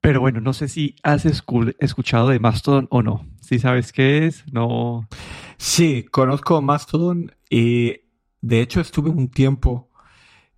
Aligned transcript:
Pero 0.00 0.20
bueno, 0.20 0.40
no 0.40 0.52
sé 0.52 0.68
si 0.68 0.96
has 1.02 1.24
escuchado 1.24 2.28
de 2.28 2.38
Mastodon 2.38 2.88
o 2.90 3.02
no. 3.02 3.26
Si 3.40 3.58
sabes 3.58 3.92
qué 3.92 4.26
es, 4.26 4.44
no. 4.52 5.08
Sí, 5.56 6.04
conozco 6.10 6.60
Mastodon 6.60 7.32
y 7.48 8.00
de 8.42 8.60
hecho 8.60 8.80
estuve 8.80 9.08
un 9.08 9.30
tiempo 9.30 9.88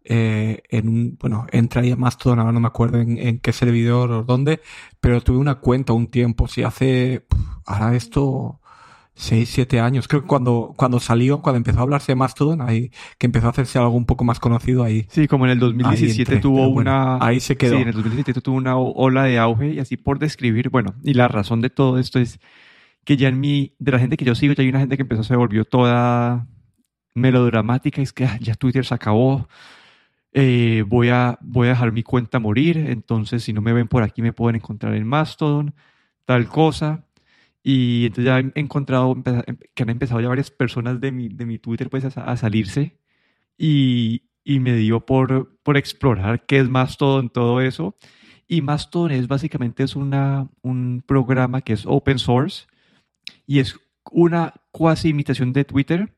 eh, 0.08 0.62
en 0.68 0.88
un, 0.88 1.18
bueno, 1.20 1.46
entré 1.50 1.92
a 1.92 1.96
Mastodon, 1.96 2.38
ahora 2.38 2.52
no 2.52 2.60
me 2.60 2.68
acuerdo 2.68 3.00
en, 3.00 3.40
qué 3.40 3.52
servidor 3.52 4.12
o 4.12 4.22
dónde, 4.22 4.60
pero 5.00 5.20
tuve 5.20 5.38
una 5.38 5.56
cuenta 5.56 5.92
un 5.92 6.08
tiempo, 6.08 6.46
sí, 6.46 6.62
hace, 6.62 7.26
ahora 7.66 7.96
esto, 7.96 8.60
6, 9.16 9.48
7 9.48 9.80
años. 9.80 10.08
Creo 10.08 10.20
que 10.20 10.28
cuando, 10.28 10.74
cuando 10.76 11.00
salió, 11.00 11.40
cuando 11.40 11.56
empezó 11.56 11.78
a 11.78 11.82
hablarse 11.82 12.12
de 12.12 12.16
Mastodon, 12.16 12.60
ahí, 12.60 12.90
que 13.18 13.26
empezó 13.26 13.46
a 13.46 13.50
hacerse 13.50 13.78
algo 13.78 13.96
un 13.96 14.04
poco 14.04 14.24
más 14.24 14.38
conocido 14.38 14.84
ahí. 14.84 15.06
Sí, 15.08 15.26
como 15.26 15.46
en 15.46 15.52
el 15.52 15.58
2017 15.58 16.36
tuvo 16.36 16.68
una... 16.68 17.16
ahí 17.24 17.40
se 17.40 17.56
quedó. 17.56 17.76
Sí, 17.76 17.82
en 17.82 17.88
el 17.88 17.94
2017 17.94 18.42
tuvo 18.42 18.56
una 18.56 18.76
ola 18.76 19.24
de 19.24 19.38
auge 19.38 19.72
y 19.72 19.78
así 19.78 19.96
por 19.96 20.18
describir, 20.18 20.68
bueno, 20.68 20.94
y 21.02 21.14
la 21.14 21.28
razón 21.28 21.62
de 21.62 21.70
todo 21.70 21.98
esto 21.98 22.18
es 22.18 22.38
que 23.04 23.16
ya 23.16 23.28
en 23.28 23.40
mi, 23.40 23.74
de 23.78 23.92
la 23.92 23.98
gente 23.98 24.18
que 24.18 24.26
yo 24.26 24.34
sigo, 24.34 24.52
ya 24.52 24.62
hay 24.62 24.68
una 24.68 24.80
gente 24.80 24.96
que 24.96 25.02
empezó, 25.02 25.24
se 25.24 25.34
volvió 25.34 25.64
toda 25.64 26.46
melodramática, 27.14 28.02
es 28.02 28.12
que 28.12 28.26
ah, 28.26 28.38
ya 28.38 28.54
Twitter 28.54 28.84
se 28.84 28.94
acabó, 28.94 29.48
eh, 30.32 30.84
voy, 30.86 31.08
a, 31.08 31.38
voy 31.40 31.68
a 31.68 31.70
dejar 31.70 31.92
mi 31.92 32.02
cuenta 32.02 32.38
morir, 32.38 32.76
entonces 32.76 33.44
si 33.44 33.54
no 33.54 33.62
me 33.62 33.72
ven 33.72 33.88
por 33.88 34.02
aquí 34.02 34.20
me 34.20 34.34
pueden 34.34 34.56
encontrar 34.56 34.94
en 34.94 35.06
Mastodon, 35.06 35.74
tal 36.26 36.48
cosa. 36.48 37.05
Y 37.68 38.06
entonces 38.06 38.26
ya 38.26 38.38
he 38.38 38.60
encontrado 38.60 39.20
que 39.74 39.82
han 39.82 39.90
empezado 39.90 40.20
ya 40.20 40.28
varias 40.28 40.52
personas 40.52 41.00
de 41.00 41.10
mi, 41.10 41.28
de 41.28 41.46
mi 41.46 41.58
Twitter 41.58 41.90
pues 41.90 42.04
a, 42.04 42.36
salirse 42.36 42.96
y, 43.58 44.22
y, 44.44 44.60
me 44.60 44.76
dio 44.76 45.04
por, 45.04 45.58
por 45.64 45.76
explorar 45.76 46.46
qué 46.46 46.60
es 46.60 46.68
Mastodon, 46.68 47.28
todo 47.28 47.60
eso. 47.60 47.96
Y 48.46 48.62
Mastodon 48.62 49.10
es 49.10 49.26
básicamente 49.26 49.82
es 49.82 49.96
una, 49.96 50.48
un 50.62 51.02
programa 51.04 51.60
que 51.60 51.72
es 51.72 51.86
open 51.86 52.20
source 52.20 52.68
y 53.48 53.58
es 53.58 53.76
una 54.12 54.54
cuasi 54.70 55.08
imitación 55.08 55.52
de 55.52 55.64
Twitter, 55.64 56.14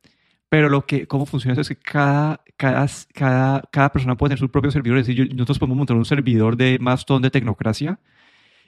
pero 0.50 0.68
lo 0.68 0.84
que, 0.84 1.06
cómo 1.06 1.24
funciona 1.24 1.58
es 1.58 1.68
que 1.68 1.76
cada, 1.76 2.44
cada, 2.58 2.86
cada, 3.14 3.62
cada 3.72 3.90
persona 3.90 4.18
puede 4.18 4.32
tener 4.32 4.40
su 4.40 4.50
propio 4.50 4.70
servidor. 4.70 4.98
Es 4.98 5.06
decir, 5.06 5.34
nosotros 5.34 5.58
podemos 5.58 5.78
montar 5.78 5.96
un 5.96 6.04
servidor 6.04 6.58
de 6.58 6.78
Mastodon 6.78 7.22
de 7.22 7.30
tecnocracia 7.30 8.00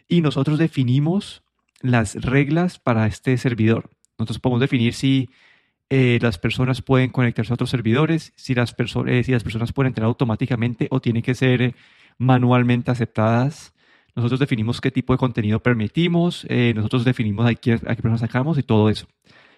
y 0.09 0.23
nosotros 0.23 0.59
definimos 0.59 1.43
las 1.81 2.15
reglas 2.17 2.79
para 2.79 3.07
este 3.07 3.37
servidor. 3.39 3.91
Nosotros 4.19 4.39
podemos 4.39 4.61
definir 4.61 4.95
si 4.95 5.31
eh, 5.89 6.19
las 6.23 6.39
personas 6.39 6.83
pueden 6.83 7.11
conectarse 7.11 7.53
a 7.53 7.55
otros 7.55 7.71
servidores, 7.71 8.33
si 8.37 8.55
las, 8.55 8.75
eh, 9.07 9.25
si 9.25 9.33
las 9.33 9.43
personas 9.43 9.73
pueden 9.73 9.89
entrar 9.89 10.07
automáticamente 10.07 10.89
o 10.91 11.01
tienen 11.01 11.23
que 11.23 11.35
ser 11.35 11.63
eh, 11.63 11.75
manualmente 12.19 12.91
aceptadas. 12.91 13.75
Nosotros 14.15 14.41
definimos 14.41 14.81
qué 14.81 14.91
tipo 14.91 15.13
de 15.13 15.19
contenido 15.19 15.63
permitimos, 15.63 16.47
nosotros 16.75 17.05
definimos 17.05 17.47
a 17.49 17.55
qué, 17.55 17.75
a 17.75 17.79
qué 17.79 18.03
personas 18.03 18.21
sacamos 18.21 18.59
y 18.59 18.63
todo 18.65 18.91
eso. 18.91 19.07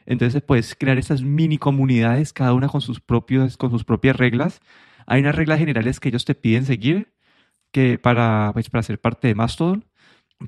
Entonces 0.06 0.42
puedes 0.42 0.74
crear 0.74 0.98
estas 0.98 1.22
mini 1.22 1.58
comunidades, 1.58 2.32
cada 2.32 2.52
una 2.52 2.68
con 2.68 2.80
sus, 2.80 3.00
propios, 3.00 3.56
con 3.56 3.70
sus 3.70 3.84
propias 3.84 4.16
reglas. 4.16 4.60
Hay 5.06 5.20
unas 5.20 5.34
reglas 5.34 5.58
generales 5.58 6.00
que 6.00 6.08
ellos 6.10 6.24
te 6.24 6.34
piden 6.34 6.66
seguir 6.66 7.12
que 7.72 7.98
para, 7.98 8.50
pues, 8.52 8.70
para 8.70 8.82
ser 8.82 9.00
parte 9.00 9.28
de 9.28 9.34
Mastodon. 9.34 9.84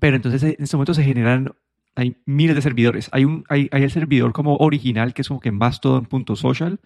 Pero 0.00 0.17
entonces 0.17 0.42
en 0.42 0.56
este 0.58 0.77
momento 0.77 0.95
se 0.95 1.05
generan 1.05 1.55
hay 1.94 2.16
miles 2.26 2.56
de 2.56 2.62
servidores. 2.62 3.08
Hay, 3.12 3.24
un, 3.24 3.44
hay, 3.48 3.68
hay 3.72 3.82
el 3.82 3.90
servidor 3.90 4.32
como 4.32 4.56
original 4.56 5.14
que 5.14 5.22
es 5.22 5.28
como 5.28 5.40
que 5.40 5.52
mastodon.social 5.52 6.80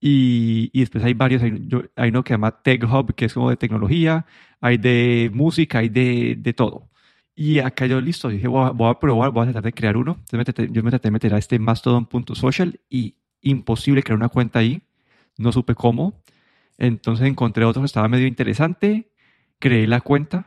y, 0.00 0.70
y 0.72 0.80
después 0.80 1.04
hay 1.04 1.14
varios. 1.14 1.42
Hay, 1.42 1.68
hay, 1.96 2.10
uno 2.10 2.24
que 2.24 2.28
se 2.30 2.34
llama 2.34 2.62
TechHub 2.62 3.14
que 3.14 3.26
es 3.26 3.34
como 3.34 3.50
de 3.50 3.56
tecnología, 3.56 4.26
hay 4.60 4.78
de 4.78 5.30
música, 5.32 5.78
hay 5.78 5.88
de, 5.88 6.36
de 6.38 6.52
todo. 6.52 6.88
Y 7.34 7.58
acá 7.60 7.86
yo 7.86 8.00
listo, 8.00 8.28
dije 8.28 8.48
voy 8.48 8.66
a, 8.66 8.70
voy 8.70 8.90
a, 8.90 8.98
probar, 8.98 9.30
voy 9.30 9.42
a 9.42 9.46
tratar 9.46 9.62
de 9.64 9.72
crear 9.72 9.96
uno. 9.96 10.18
Entonces 10.32 10.70
yo 10.72 10.82
me 10.82 10.90
traté 10.90 11.08
de 11.08 11.12
meter 11.12 11.34
a 11.34 11.38
este 11.38 11.58
mastodon.social 11.58 12.80
y 12.88 13.16
imposible 13.42 14.02
crear 14.02 14.16
una 14.18 14.28
cuenta 14.28 14.58
ahí. 14.60 14.82
No 15.38 15.52
supe 15.52 15.74
cómo. 15.74 16.22
Entonces 16.78 17.26
encontré 17.26 17.64
otro 17.64 17.82
que 17.82 17.86
estaba 17.86 18.08
medio 18.08 18.26
interesante, 18.26 19.10
creé 19.58 19.86
la 19.86 20.00
cuenta 20.00 20.46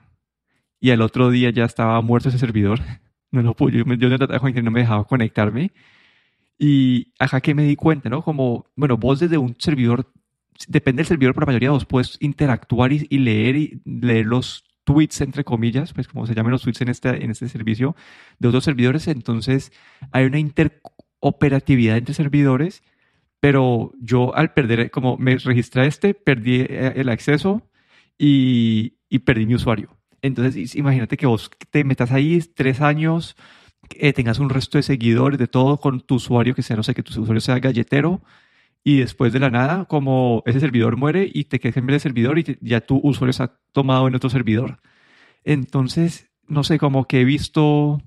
y 0.80 0.92
al 0.92 1.02
otro 1.02 1.30
día 1.32 1.50
ya 1.52 1.66
estaba 1.66 2.02
muerto 2.02 2.30
ese 2.30 2.40
servidor. 2.40 2.80
no 3.32 3.42
lo 3.42 3.56
pude, 3.56 3.78
yo, 3.78 3.86
yo 3.86 4.18
trataba 4.18 4.52
que 4.52 4.62
no 4.62 4.72
me 4.72 4.82
dejaba 4.82 5.06
conectarme. 5.06 5.72
Y 6.58 7.14
acá 7.20 7.42
que 7.42 7.56
me 7.56 7.64
di 7.64 7.76
cuenta, 7.76 8.10
¿no? 8.10 8.22
Como, 8.22 8.66
bueno, 8.76 8.98
vos 8.98 9.20
desde 9.20 9.38
un 9.38 9.56
servidor, 9.60 10.12
depende 10.68 11.02
del 11.02 11.08
servidor, 11.08 11.34
pero 11.34 11.46
la 11.46 11.52
mayoría 11.52 11.70
de 11.70 11.74
vos 11.74 11.86
puedes 11.86 12.18
interactuar 12.20 12.92
y, 12.92 13.06
leer 13.18 13.56
y 13.56 13.82
leer 13.86 14.26
los 14.26 14.66
tweets, 14.84 15.22
entre 15.22 15.44
comillas, 15.46 15.94
pues 15.94 16.08
como 16.08 16.28
se 16.28 16.36
llaman 16.36 16.52
los 16.52 16.64
tweets 16.64 16.82
en 16.82 16.90
este, 16.90 17.24
en 17.24 17.32
este 17.32 17.48
servicio, 17.48 17.96
de 18.40 18.50
otros 18.50 18.66
servidores. 18.66 19.08
Entonces, 19.08 19.72
hay 20.12 20.26
una 20.26 20.40
interoperatividad 20.40 21.98
entre 21.98 22.14
servidores, 22.14 22.84
pero 23.40 23.94
yo 24.02 24.36
al 24.36 24.54
perder, 24.54 24.92
como 24.92 25.18
me 25.18 25.38
registré 25.38 25.88
este, 25.88 26.14
perdí 26.14 26.62
eh, 26.62 26.94
el 26.98 27.10
acceso 27.10 27.70
y, 28.18 28.96
y 29.10 29.20
perdí 29.20 29.46
mi 29.46 29.56
usuario. 29.56 29.99
Entonces, 30.22 30.76
imagínate 30.76 31.18
que 31.18 31.26
vos 31.26 31.52
te 31.72 31.84
metas 31.84 32.12
ahí 32.12 32.40
tres 32.56 32.82
años, 32.82 33.36
eh, 33.96 34.14
tengas 34.14 34.40
un 34.40 34.50
resto 34.50 34.78
de 34.78 34.84
seguidores, 34.84 35.40
de 35.40 35.48
todo 35.48 35.78
con 35.80 36.02
tu 36.02 36.16
usuario, 36.16 36.56
que 36.56 36.64
sea, 36.64 36.76
no 36.76 36.84
sé, 36.84 36.94
que 36.94 37.04
tu 37.04 37.20
usuario 37.22 37.42
sea 37.42 37.60
galletero, 37.60 38.22
y 38.84 38.98
después 39.00 39.34
de 39.34 39.40
la 39.40 39.50
nada, 39.50 39.86
como 39.86 40.44
ese 40.46 40.60
servidor 40.60 40.98
muere 40.98 41.30
y 41.32 41.46
te 41.46 41.60
quedas 41.60 41.78
en 41.78 41.88
de 41.88 42.00
servidor 42.00 42.40
y 42.40 42.58
ya 42.62 42.82
tu 42.82 43.00
usuario 43.04 43.36
ha 43.44 43.60
tomado 43.72 44.08
en 44.08 44.16
otro 44.16 44.30
servidor. 44.30 44.80
Entonces, 45.44 46.30
no 46.48 46.64
sé, 46.64 46.80
como 46.80 47.06
que 47.06 47.22
he 47.22 47.26
visto, 47.26 48.02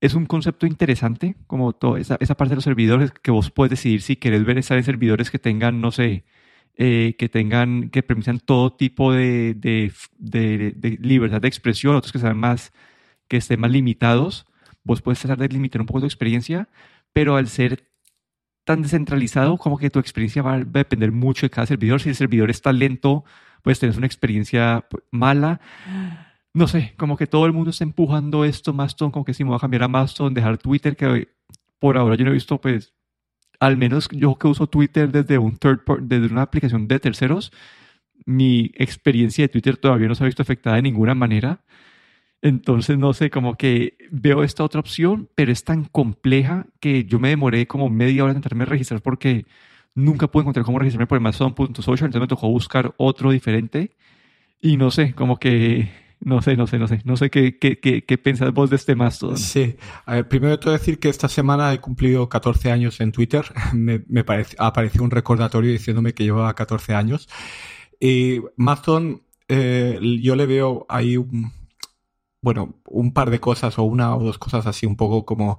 es 0.00 0.14
un 0.14 0.26
concepto 0.26 0.66
interesante, 0.66 1.36
como 1.46 1.72
toda 1.74 2.00
esa, 2.00 2.16
esa 2.20 2.36
parte 2.36 2.50
de 2.50 2.56
los 2.56 2.64
servidores, 2.64 3.12
que 3.12 3.30
vos 3.30 3.50
puedes 3.50 3.70
decidir 3.70 4.02
si 4.02 4.16
querés 4.16 4.44
ver 4.44 4.58
estar 4.58 4.76
en 4.78 4.84
servidores 4.84 5.30
que 5.30 5.38
tengan, 5.38 5.80
no 5.80 5.90
sé, 5.92 6.24
eh, 6.76 7.14
que 7.18 7.28
tengan, 7.28 7.90
que 7.90 8.02
permitan 8.02 8.40
todo 8.40 8.72
tipo 8.72 9.12
de, 9.12 9.54
de, 9.54 9.92
de, 10.18 10.98
libertad 11.00 11.40
de 11.40 11.48
expresión, 11.48 11.94
otros 11.94 12.12
que 12.12 12.18
sean 12.18 12.36
más, 12.36 12.72
que 13.28 13.36
estén 13.36 13.60
más 13.60 13.70
limitados. 13.70 14.46
Vos 14.82 15.00
puedes 15.00 15.20
tratar 15.20 15.38
de 15.38 15.54
limitar 15.54 15.80
un 15.80 15.86
poco 15.86 16.00
tu 16.00 16.06
experiencia, 16.06 16.68
pero 17.12 17.36
al 17.36 17.48
ser 17.48 17.90
tan 18.64 18.82
descentralizado, 18.82 19.56
como 19.58 19.78
que 19.78 19.90
tu 19.90 19.98
experiencia 19.98 20.42
va, 20.42 20.54
a 20.54 20.64
depender 20.64 21.12
mucho 21.12 21.46
de 21.46 21.50
cada 21.50 21.66
servidor. 21.66 22.00
Si 22.00 22.08
el 22.08 22.16
servidor 22.16 22.50
está 22.50 22.72
lento, 22.72 23.24
pues 23.62 23.78
tenés 23.78 23.96
una 23.96 24.06
experiencia 24.06 24.86
pues, 24.90 25.04
mala. 25.12 25.60
No 26.54 26.66
sé, 26.66 26.94
como 26.96 27.16
que 27.16 27.26
todo 27.26 27.46
el 27.46 27.52
mundo 27.52 27.70
está 27.70 27.84
empujando 27.84 28.44
esto, 28.44 28.72
Mastodon, 28.72 29.12
como 29.12 29.24
que 29.24 29.34
si 29.34 29.44
me 29.44 29.50
voy 29.50 29.56
a 29.56 29.60
cambiar 29.60 29.84
a 29.84 29.88
Mastodon, 29.88 30.34
dejar 30.34 30.58
Twitter, 30.58 30.96
que 30.96 31.28
por 31.78 31.96
ahora 31.96 32.16
yo 32.16 32.24
no 32.24 32.30
he 32.30 32.34
visto 32.34 32.60
pues 32.60 32.94
al 33.66 33.76
menos 33.76 34.08
yo 34.10 34.36
que 34.36 34.46
uso 34.46 34.66
Twitter 34.66 35.10
desde, 35.10 35.38
un 35.38 35.56
third 35.56 35.80
desde 36.02 36.26
una 36.26 36.42
aplicación 36.42 36.86
de 36.88 37.00
terceros, 37.00 37.52
mi 38.26 38.72
experiencia 38.76 39.44
de 39.44 39.48
Twitter 39.48 39.76
todavía 39.76 40.08
no 40.08 40.14
se 40.14 40.24
ha 40.24 40.26
visto 40.26 40.42
afectada 40.42 40.76
de 40.76 40.82
ninguna 40.82 41.14
manera. 41.14 41.60
Entonces, 42.42 42.98
no 42.98 43.14
sé, 43.14 43.30
como 43.30 43.56
que 43.56 43.96
veo 44.10 44.44
esta 44.44 44.64
otra 44.64 44.80
opción, 44.80 45.30
pero 45.34 45.50
es 45.50 45.64
tan 45.64 45.84
compleja 45.84 46.66
que 46.80 47.04
yo 47.04 47.18
me 47.18 47.30
demoré 47.30 47.66
como 47.66 47.88
media 47.88 48.24
hora 48.24 48.32
en 48.32 48.38
intentarme 48.38 48.66
registrar 48.66 49.00
porque 49.00 49.46
nunca 49.94 50.28
pude 50.28 50.42
encontrar 50.42 50.64
cómo 50.66 50.78
registrarme 50.78 51.06
por 51.06 51.16
el 51.16 51.22
Mastodon.social, 51.22 52.06
entonces 52.06 52.20
me 52.20 52.26
tocó 52.26 52.48
buscar 52.50 52.94
otro 52.98 53.30
diferente. 53.30 53.92
Y 54.60 54.76
no 54.76 54.90
sé, 54.90 55.14
como 55.14 55.38
que 55.38 55.90
no 56.20 56.42
sé, 56.42 56.56
no 56.56 56.66
sé, 56.66 56.78
no 56.78 56.88
sé. 56.88 57.00
No 57.04 57.16
sé 57.16 57.30
qué, 57.30 57.58
qué, 57.58 57.78
qué, 57.80 58.04
qué 58.04 58.18
pensás 58.18 58.52
vos 58.52 58.70
de 58.70 58.76
este 58.76 58.94
Mastodon. 58.94 59.36
Sí. 59.36 59.76
Primero 60.28 60.58
te 60.58 60.66
voy 60.66 60.78
decir 60.78 60.98
que 60.98 61.08
esta 61.08 61.28
semana 61.28 61.72
he 61.72 61.80
cumplido 61.80 62.28
14 62.28 62.70
años 62.70 63.00
en 63.00 63.12
Twitter. 63.12 63.44
Me, 63.72 64.00
parece, 64.24 64.56
apareció 64.58 65.02
un 65.02 65.10
recordatorio 65.10 65.70
diciéndome 65.70 66.14
que 66.14 66.24
llevaba 66.24 66.54
14 66.54 66.94
años. 66.94 67.28
Y 68.00 68.40
Mastodon, 68.56 69.22
eh, 69.48 69.98
yo 70.22 70.36
le 70.36 70.46
veo 70.46 70.86
ahí 70.88 71.16
un, 71.16 71.52
bueno, 72.40 72.74
un 72.86 73.12
par 73.12 73.30
de 73.30 73.40
cosas 73.40 73.78
o 73.78 73.84
una 73.84 74.16
o 74.16 74.22
dos 74.22 74.38
cosas 74.38 74.66
así 74.66 74.86
un 74.86 74.96
poco 74.96 75.24
como 75.24 75.58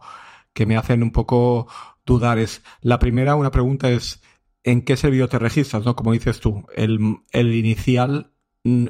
que 0.53 0.65
me 0.65 0.77
hacen 0.77 1.03
un 1.03 1.11
poco 1.11 1.67
dudar. 2.05 2.39
Es, 2.39 2.63
la 2.81 2.99
primera, 2.99 3.35
una 3.35 3.51
pregunta 3.51 3.89
es, 3.89 4.21
¿en 4.63 4.83
qué 4.83 4.97
servidor 4.97 5.29
te 5.29 5.39
registras? 5.39 5.85
¿no? 5.85 5.95
Como 5.95 6.13
dices 6.13 6.39
tú, 6.39 6.65
el, 6.75 6.99
el 7.31 7.53
inicial 7.55 8.31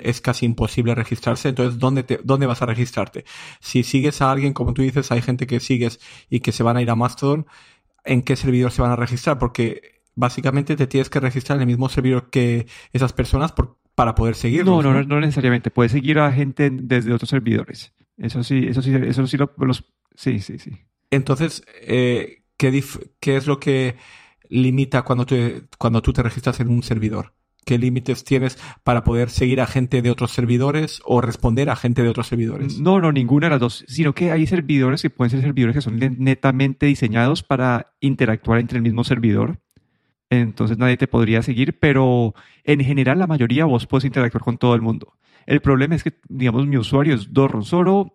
es 0.04 0.22
casi 0.22 0.46
imposible 0.46 0.96
registrarse. 0.96 1.50
Entonces, 1.50 1.80
¿dónde, 1.80 2.04
te, 2.04 2.20
¿dónde 2.24 2.46
vas 2.46 2.62
a 2.62 2.66
registrarte? 2.66 3.26
Si 3.60 3.84
sigues 3.84 4.22
a 4.22 4.32
alguien, 4.32 4.54
como 4.54 4.74
tú 4.74 4.82
dices, 4.82 5.12
hay 5.12 5.22
gente 5.22 5.48
que 5.48 5.60
sigues 5.60 6.00
y 6.30 6.40
que 6.40 6.52
se 6.52 6.64
van 6.64 6.78
a 6.78 6.82
ir 6.82 6.90
a 6.90 6.96
Mastodon, 6.96 7.46
¿en 8.06 8.22
qué 8.22 8.36
servidor 8.36 8.72
se 8.72 8.82
van 8.82 8.92
a 8.92 8.96
registrar? 8.96 9.38
Porque 9.38 10.02
básicamente 10.16 10.76
te 10.76 10.88
tienes 10.88 11.10
que 11.10 11.20
registrar 11.20 11.58
en 11.58 11.64
el 11.64 11.68
mismo 11.68 11.90
servidor 11.90 12.30
que 12.30 12.68
esas 12.94 13.12
personas 13.12 13.54
para 13.96 14.16
poder 14.16 14.36
seguirlos. 14.36 14.84
No, 14.84 14.94
no, 14.94 15.04
no, 15.04 15.20
necesariamente. 15.20 15.72
Puedes 15.72 15.92
seguir 15.92 16.20
a 16.20 16.32
gente 16.32 16.70
desde 16.72 17.14
otros 17.14 17.30
servidores. 17.30 17.94
Eso 18.18 18.44
sí, 18.44 18.66
eso 18.68 18.82
sí, 18.82 18.94
eso 18.96 19.28
sí, 19.28 19.38
los, 19.58 19.84
sí, 20.16 20.40
sí, 20.40 20.58
sí. 20.58 20.72
Entonces, 21.12 21.64
eh, 21.82 22.44
¿qué, 22.56 22.84
¿qué 23.20 23.36
es 23.36 23.46
lo 23.46 23.60
que 23.60 23.98
limita 24.48 25.02
cuando, 25.02 25.26
te, 25.26 25.64
cuando 25.78 26.02
tú 26.02 26.14
te 26.14 26.24
registras 26.24 26.62
en 26.62 26.70
un 26.70 26.82
servidor? 26.82 27.34
¿Qué 27.66 27.80
límites 27.80 28.24
tienes 28.24 28.60
para 28.84 29.04
poder 29.04 29.32
seguir 29.32 29.60
a 29.60 29.66
gente 29.66 30.04
de 30.04 30.12
otros 30.12 30.32
servidores 30.32 31.02
o 31.04 31.20
responder 31.20 31.72
a 31.72 31.76
gente 31.76 32.04
de 32.04 32.10
otros 32.10 32.28
servidores? 32.28 32.80
No, 32.80 33.00
no, 33.00 33.12
ninguna 33.12 33.48
de 33.48 33.52
las 33.52 33.60
dos, 33.60 33.86
sino 33.88 34.14
que 34.14 34.32
hay 34.32 34.46
servidores 34.46 35.02
que 35.02 35.10
pueden 35.10 35.32
ser 35.32 35.42
servidores 35.42 35.76
que 35.76 35.82
son 35.82 35.98
netamente 36.20 36.86
diseñados 36.86 37.42
para 37.42 37.94
interactuar 38.02 38.60
entre 38.60 38.78
el 38.78 38.84
mismo 38.84 39.04
servidor. 39.04 39.60
Entonces 40.30 40.78
nadie 40.78 40.98
te 40.98 41.08
podría 41.08 41.42
seguir, 41.42 41.80
pero 41.80 42.36
en 42.64 42.82
general 42.82 43.18
la 43.18 43.28
mayoría 43.28 43.66
vos 43.66 43.88
puedes 43.88 44.06
interactuar 44.06 44.44
con 44.44 44.58
todo 44.58 44.76
el 44.76 44.82
mundo. 44.82 45.14
El 45.48 45.60
problema 45.62 45.96
es 45.96 46.04
que, 46.04 46.14
digamos, 46.30 46.68
mi 46.68 46.78
usuario 46.78 47.16
es 47.16 47.34
dorronsoro. 47.34 48.12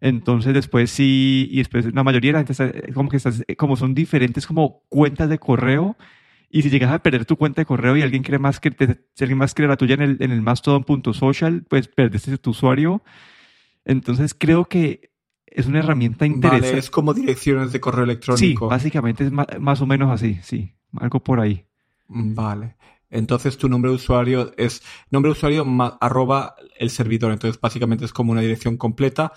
Entonces 0.00 0.54
después 0.54 0.90
sí, 0.90 1.48
y 1.52 1.58
después 1.58 1.94
la 1.94 2.02
mayoría 2.02 2.30
de 2.30 2.32
la 2.32 2.38
gente 2.40 2.52
está, 2.52 2.92
como 2.92 3.08
que 3.08 3.16
estás, 3.16 3.44
como 3.56 3.76
son 3.76 3.94
diferentes 3.94 4.46
como 4.46 4.82
cuentas 4.88 5.28
de 5.28 5.38
correo, 5.38 5.96
y 6.54 6.60
si 6.60 6.68
llegas 6.68 6.92
a 6.92 7.02
perder 7.02 7.24
tu 7.24 7.36
cuenta 7.36 7.62
de 7.62 7.66
correo 7.66 7.96
y 7.96 8.02
alguien 8.02 8.22
cree 8.22 8.38
más 8.38 8.60
que 8.60 8.70
si 9.14 9.24
alguien 9.24 9.38
más 9.38 9.54
cree 9.54 9.66
la 9.66 9.78
tuya 9.78 9.94
en 9.94 10.02
el, 10.02 10.16
en 10.20 10.30
el 10.30 10.42
mastodon.social, 10.42 11.64
pues 11.66 11.88
perdiste 11.88 12.36
tu 12.36 12.50
usuario. 12.50 13.02
Entonces 13.86 14.34
creo 14.38 14.66
que 14.66 15.12
es 15.46 15.66
una 15.66 15.78
herramienta 15.78 16.26
interesante. 16.26 16.68
Vale, 16.68 16.78
es 16.78 16.90
como 16.90 17.14
direcciones 17.14 17.72
de 17.72 17.80
correo 17.80 18.04
electrónico. 18.04 18.66
Sí, 18.66 18.70
básicamente 18.70 19.24
es 19.24 19.32
más, 19.32 19.80
o 19.80 19.86
menos 19.86 20.10
así, 20.10 20.40
sí, 20.42 20.74
algo 20.98 21.20
por 21.20 21.40
ahí. 21.40 21.64
Vale. 22.06 22.76
Entonces 23.08 23.56
tu 23.56 23.70
nombre 23.70 23.90
de 23.90 23.96
usuario 23.96 24.52
es 24.58 24.82
nombre 25.10 25.30
de 25.30 25.32
usuario 25.32 25.66
arroba 26.00 26.54
el 26.78 26.90
servidor. 26.90 27.32
Entonces 27.32 27.58
básicamente 27.58 28.04
es 28.04 28.12
como 28.12 28.30
una 28.32 28.42
dirección 28.42 28.76
completa. 28.76 29.32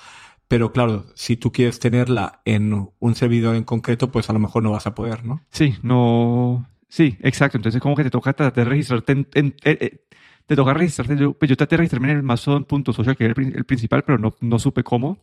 Pero 0.47 0.71
claro, 0.71 1.05
si 1.15 1.37
tú 1.37 1.51
quieres 1.51 1.79
tenerla 1.79 2.41
en 2.45 2.89
un 2.99 3.15
servidor 3.15 3.55
en 3.55 3.63
concreto, 3.63 4.11
pues 4.11 4.29
a 4.29 4.33
lo 4.33 4.39
mejor 4.39 4.61
no 4.61 4.71
vas 4.71 4.85
a 4.85 4.93
poder, 4.93 5.25
¿no? 5.25 5.41
Sí, 5.49 5.75
no, 5.81 6.67
Sí, 6.95 7.17
exacto. 7.19 7.57
Entonces, 7.57 7.81
como 7.81 7.93
que 7.93 8.05
te 8.05 8.09
toca 8.09 8.31
tratar 8.31 8.63
de 8.63 8.69
registrarte 8.69 9.11
en, 9.11 9.27
eh, 9.65 9.77
eh, 9.81 10.05
te 10.45 10.55
toca 10.55 10.73
registrarte. 10.73 11.17
Yo, 11.17 11.33
pues 11.33 11.49
yo 11.49 11.57
traté 11.57 11.75
de 11.75 11.79
registrarme 11.79 12.09
en 12.09 12.17
el 12.19 12.23
Mastodon.social, 12.23 13.17
que 13.17 13.25
era 13.25 13.33
el, 13.37 13.65
principal, 13.65 14.03
pero 14.05 14.17
no, 14.17 14.33
no 14.39 14.59
supe 14.59 14.81
cómo. 14.83 15.21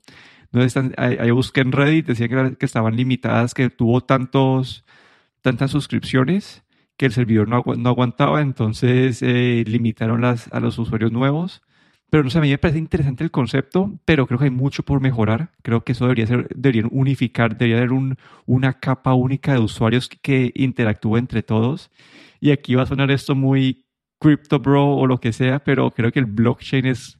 Entonces, 0.52 0.92
ahí, 0.98 1.30
busqué 1.30 1.62
en 1.62 1.72
Reddit, 1.72 2.08
decía 2.08 2.28
que, 2.28 2.56
que, 2.58 2.66
estaban 2.66 2.94
limitadas, 2.94 3.54
que 3.54 3.70
tuvo 3.70 4.02
tantos, 4.02 4.84
tantas 5.40 5.70
suscripciones 5.70 6.62
que 6.98 7.06
el 7.06 7.12
servidor 7.12 7.48
no, 7.48 7.64
no 7.78 7.88
aguantaba. 7.88 8.42
Entonces, 8.42 9.22
eh, 9.22 9.64
limitaron 9.66 10.20
las, 10.20 10.52
a 10.52 10.60
los 10.60 10.78
usuarios 10.78 11.10
nuevos. 11.10 11.62
Pero 12.12 12.24
no 12.24 12.28
sé, 12.28 12.36
a 12.36 12.42
mí 12.42 12.50
me 12.50 12.58
parece 12.58 12.78
interesante 12.78 13.24
el 13.24 13.30
concepto, 13.30 13.90
pero 14.04 14.26
creo 14.26 14.38
que 14.38 14.44
hay 14.44 14.50
mucho 14.50 14.82
por 14.82 15.00
mejorar. 15.00 15.50
Creo 15.62 15.82
que 15.82 15.92
eso 15.92 16.04
debería 16.04 16.26
ser, 16.26 16.46
deberían 16.54 16.90
unificar, 16.92 17.56
debería 17.56 17.78
haber 17.78 17.92
un, 17.92 18.18
una 18.44 18.74
capa 18.74 19.14
única 19.14 19.54
de 19.54 19.60
usuarios 19.60 20.10
que, 20.10 20.52
interactúe 20.54 21.16
entre 21.16 21.42
todos. 21.42 21.90
Y 22.38 22.50
aquí 22.50 22.74
va 22.74 22.82
a 22.82 22.86
sonar 22.86 23.10
esto 23.10 23.34
muy 23.34 23.86
crypto 24.18 24.58
bro 24.58 24.94
o 24.94 25.06
lo 25.06 25.20
que 25.20 25.32
sea, 25.32 25.64
pero 25.64 25.90
creo 25.90 26.12
que 26.12 26.18
el 26.18 26.26
blockchain 26.26 26.84
es 26.84 27.18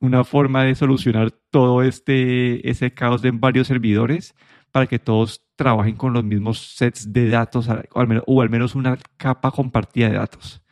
una 0.00 0.22
forma 0.22 0.64
de 0.64 0.74
solucionar 0.74 1.30
todo 1.50 1.82
este, 1.82 2.68
ese 2.68 2.92
caos 2.92 3.24
en 3.24 3.40
varios 3.40 3.68
servidores 3.68 4.34
para 4.70 4.86
que 4.86 4.98
todos 4.98 5.46
trabajen 5.56 5.96
con 5.96 6.12
los 6.12 6.24
mismos 6.24 6.74
sets 6.76 7.10
de 7.10 7.30
datos 7.30 7.70
o 7.70 8.00
al 8.00 8.06
menos, 8.06 8.24
o 8.26 8.42
al 8.42 8.50
menos 8.50 8.74
una 8.74 8.98
capa 9.16 9.50
compartida 9.50 10.10
de 10.10 10.16
datos. 10.16 10.65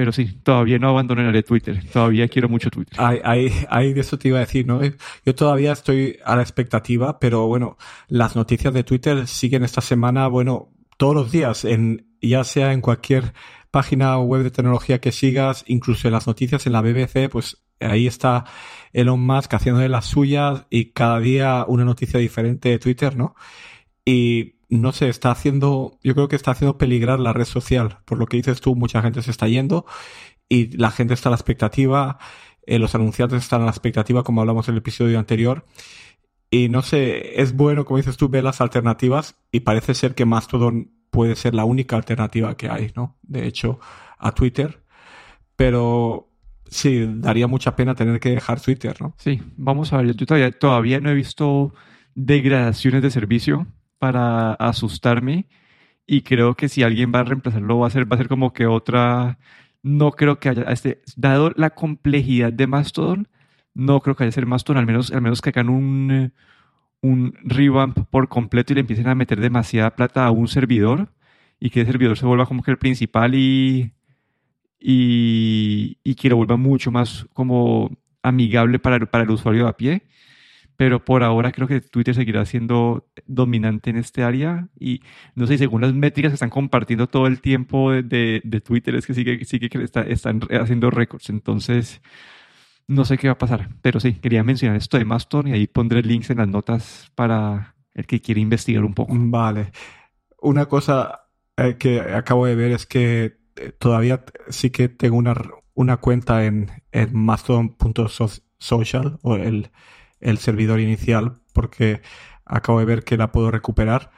Pero 0.00 0.12
sí, 0.12 0.32
todavía 0.42 0.78
no 0.78 0.88
abandonaré 0.88 1.42
Twitter. 1.42 1.78
Todavía 1.92 2.26
quiero 2.26 2.48
mucho 2.48 2.70
Twitter. 2.70 2.98
Hay, 2.98 3.92
de 3.92 4.00
eso 4.00 4.18
te 4.18 4.28
iba 4.28 4.38
a 4.38 4.40
decir, 4.40 4.66
¿no? 4.66 4.80
Yo 5.26 5.34
todavía 5.34 5.72
estoy 5.72 6.16
a 6.24 6.36
la 6.36 6.40
expectativa, 6.40 7.18
pero 7.18 7.46
bueno, 7.46 7.76
las 8.08 8.34
noticias 8.34 8.72
de 8.72 8.82
Twitter 8.82 9.26
siguen 9.26 9.62
esta 9.62 9.82
semana, 9.82 10.26
bueno, 10.26 10.70
todos 10.96 11.14
los 11.14 11.30
días, 11.30 11.66
en, 11.66 12.06
ya 12.22 12.44
sea 12.44 12.72
en 12.72 12.80
cualquier 12.80 13.34
página 13.70 14.18
web 14.20 14.42
de 14.42 14.50
tecnología 14.50 15.02
que 15.02 15.12
sigas, 15.12 15.64
incluso 15.66 16.08
en 16.08 16.12
las 16.14 16.26
noticias 16.26 16.66
en 16.66 16.72
la 16.72 16.80
BBC, 16.80 17.28
pues 17.30 17.62
ahí 17.78 18.06
está 18.06 18.46
Elon 18.94 19.20
Musk 19.20 19.52
haciendo 19.52 19.82
de 19.82 19.90
las 19.90 20.06
suyas 20.06 20.64
y 20.70 20.92
cada 20.92 21.20
día 21.20 21.66
una 21.68 21.84
noticia 21.84 22.18
diferente 22.18 22.70
de 22.70 22.78
Twitter, 22.78 23.18
¿no? 23.18 23.34
Y 24.02 24.59
no 24.78 24.92
sé, 24.92 25.08
está 25.08 25.30
haciendo, 25.30 25.98
yo 26.02 26.14
creo 26.14 26.28
que 26.28 26.36
está 26.36 26.52
haciendo 26.52 26.78
peligrar 26.78 27.18
la 27.20 27.32
red 27.32 27.44
social. 27.44 27.98
Por 28.04 28.18
lo 28.18 28.26
que 28.26 28.36
dices 28.36 28.60
tú, 28.60 28.76
mucha 28.76 29.02
gente 29.02 29.22
se 29.22 29.30
está 29.30 29.48
yendo 29.48 29.84
y 30.48 30.76
la 30.76 30.90
gente 30.90 31.14
está 31.14 31.28
a 31.28 31.32
la 31.32 31.36
expectativa, 31.36 32.18
eh, 32.66 32.78
los 32.78 32.94
anunciantes 32.94 33.42
están 33.42 33.62
a 33.62 33.64
la 33.64 33.70
expectativa, 33.70 34.22
como 34.22 34.40
hablamos 34.40 34.68
en 34.68 34.74
el 34.74 34.78
episodio 34.78 35.18
anterior. 35.18 35.66
Y 36.50 36.68
no 36.68 36.82
sé, 36.82 37.40
es 37.40 37.54
bueno, 37.54 37.84
como 37.84 37.98
dices 37.98 38.16
tú, 38.16 38.28
ver 38.28 38.44
las 38.44 38.60
alternativas 38.60 39.36
y 39.52 39.60
parece 39.60 39.94
ser 39.94 40.14
que 40.14 40.24
Mastodon 40.24 40.92
puede 41.10 41.36
ser 41.36 41.54
la 41.54 41.64
única 41.64 41.96
alternativa 41.96 42.56
que 42.56 42.68
hay, 42.68 42.92
¿no? 42.94 43.16
De 43.22 43.46
hecho, 43.46 43.80
a 44.18 44.32
Twitter. 44.32 44.82
Pero 45.56 46.30
sí, 46.66 47.06
daría 47.08 47.46
mucha 47.46 47.74
pena 47.76 47.94
tener 47.94 48.20
que 48.20 48.30
dejar 48.30 48.60
Twitter, 48.60 49.00
¿no? 49.00 49.14
Sí, 49.18 49.42
vamos 49.56 49.92
a 49.92 49.98
ver, 49.98 50.14
yo 50.14 50.26
todavía, 50.26 50.52
todavía 50.52 51.00
no 51.00 51.10
he 51.10 51.14
visto 51.14 51.74
degradaciones 52.14 53.02
de 53.02 53.10
servicio 53.10 53.66
para 54.00 54.54
asustarme 54.54 55.46
y 56.06 56.22
creo 56.22 56.56
que 56.56 56.68
si 56.68 56.82
alguien 56.82 57.12
va 57.14 57.20
a 57.20 57.24
reemplazarlo 57.24 57.78
va 57.80 57.86
a 57.88 57.90
ser, 57.90 58.10
va 58.10 58.16
a 58.16 58.18
ser 58.18 58.28
como 58.28 58.52
que 58.52 58.66
otra, 58.66 59.38
no 59.82 60.12
creo 60.12 60.40
que 60.40 60.48
haya, 60.48 60.62
este, 60.64 61.02
dado 61.16 61.52
la 61.56 61.70
complejidad 61.70 62.52
de 62.52 62.66
Mastodon, 62.66 63.28
no 63.74 64.00
creo 64.00 64.16
que 64.16 64.24
haya 64.24 64.32
ser 64.32 64.46
Mastodon, 64.46 64.78
al 64.78 64.86
menos, 64.86 65.12
al 65.12 65.22
menos 65.22 65.42
que 65.42 65.50
hagan 65.50 65.68
un, 65.68 66.32
un 67.02 67.34
revamp 67.44 67.98
por 68.10 68.28
completo 68.28 68.72
y 68.72 68.76
le 68.76 68.80
empiecen 68.80 69.08
a 69.08 69.14
meter 69.14 69.40
demasiada 69.40 69.94
plata 69.94 70.26
a 70.26 70.30
un 70.30 70.48
servidor 70.48 71.12
y 71.60 71.70
que 71.70 71.82
el 71.82 71.86
servidor 71.86 72.18
se 72.18 72.26
vuelva 72.26 72.46
como 72.46 72.62
que 72.62 72.70
el 72.70 72.78
principal 72.78 73.34
y, 73.34 73.92
y, 74.80 75.98
y 76.02 76.14
que 76.14 76.30
lo 76.30 76.36
vuelva 76.36 76.56
mucho 76.56 76.90
más 76.90 77.26
como 77.34 77.90
amigable 78.22 78.78
para, 78.78 78.98
para 79.06 79.24
el 79.24 79.30
usuario 79.30 79.68
a 79.68 79.76
pie 79.76 80.02
pero 80.80 81.04
por 81.04 81.22
ahora 81.22 81.52
creo 81.52 81.68
que 81.68 81.82
Twitter 81.82 82.14
seguirá 82.14 82.46
siendo 82.46 83.06
dominante 83.26 83.90
en 83.90 83.98
este 83.98 84.22
área 84.22 84.70
y 84.78 85.02
no 85.34 85.46
sé, 85.46 85.58
según 85.58 85.82
las 85.82 85.92
métricas 85.92 86.30
que 86.30 86.36
están 86.36 86.48
compartiendo 86.48 87.06
todo 87.06 87.26
el 87.26 87.42
tiempo 87.42 87.92
de, 87.92 88.40
de, 88.42 88.60
Twitter 88.62 88.94
es 88.94 89.06
que 89.06 89.12
sigue, 89.12 89.44
sigue 89.44 89.68
que 89.68 89.84
está, 89.84 90.00
están 90.00 90.40
haciendo 90.58 90.90
récords, 90.90 91.28
entonces 91.28 92.00
no 92.86 93.04
sé 93.04 93.18
qué 93.18 93.26
va 93.26 93.34
a 93.34 93.38
pasar, 93.38 93.68
pero 93.82 94.00
sí, 94.00 94.14
quería 94.14 94.42
mencionar 94.42 94.78
esto 94.78 94.96
de 94.96 95.04
Mastodon 95.04 95.48
y 95.48 95.52
ahí 95.52 95.66
pondré 95.66 96.00
links 96.00 96.30
en 96.30 96.38
las 96.38 96.48
notas 96.48 97.12
para 97.14 97.74
el 97.92 98.06
que 98.06 98.22
quiere 98.22 98.40
investigar 98.40 98.82
un 98.82 98.94
poco. 98.94 99.12
Vale. 99.14 99.72
Una 100.40 100.64
cosa 100.64 101.26
eh, 101.58 101.76
que 101.78 102.00
acabo 102.00 102.46
de 102.46 102.54
ver 102.54 102.72
es 102.72 102.86
que 102.86 103.36
eh, 103.56 103.72
todavía 103.78 104.24
sí 104.48 104.70
que 104.70 104.88
tengo 104.88 105.18
una, 105.18 105.34
una 105.74 105.98
cuenta 105.98 106.46
en, 106.46 106.70
en 106.90 107.14
mastodon.social 107.14 109.18
o 109.20 109.36
el 109.36 109.70
el 110.20 110.38
servidor 110.38 110.80
inicial 110.80 111.40
porque 111.52 112.02
acabo 112.44 112.78
de 112.80 112.84
ver 112.84 113.04
que 113.04 113.16
la 113.16 113.32
puedo 113.32 113.50
recuperar. 113.50 114.10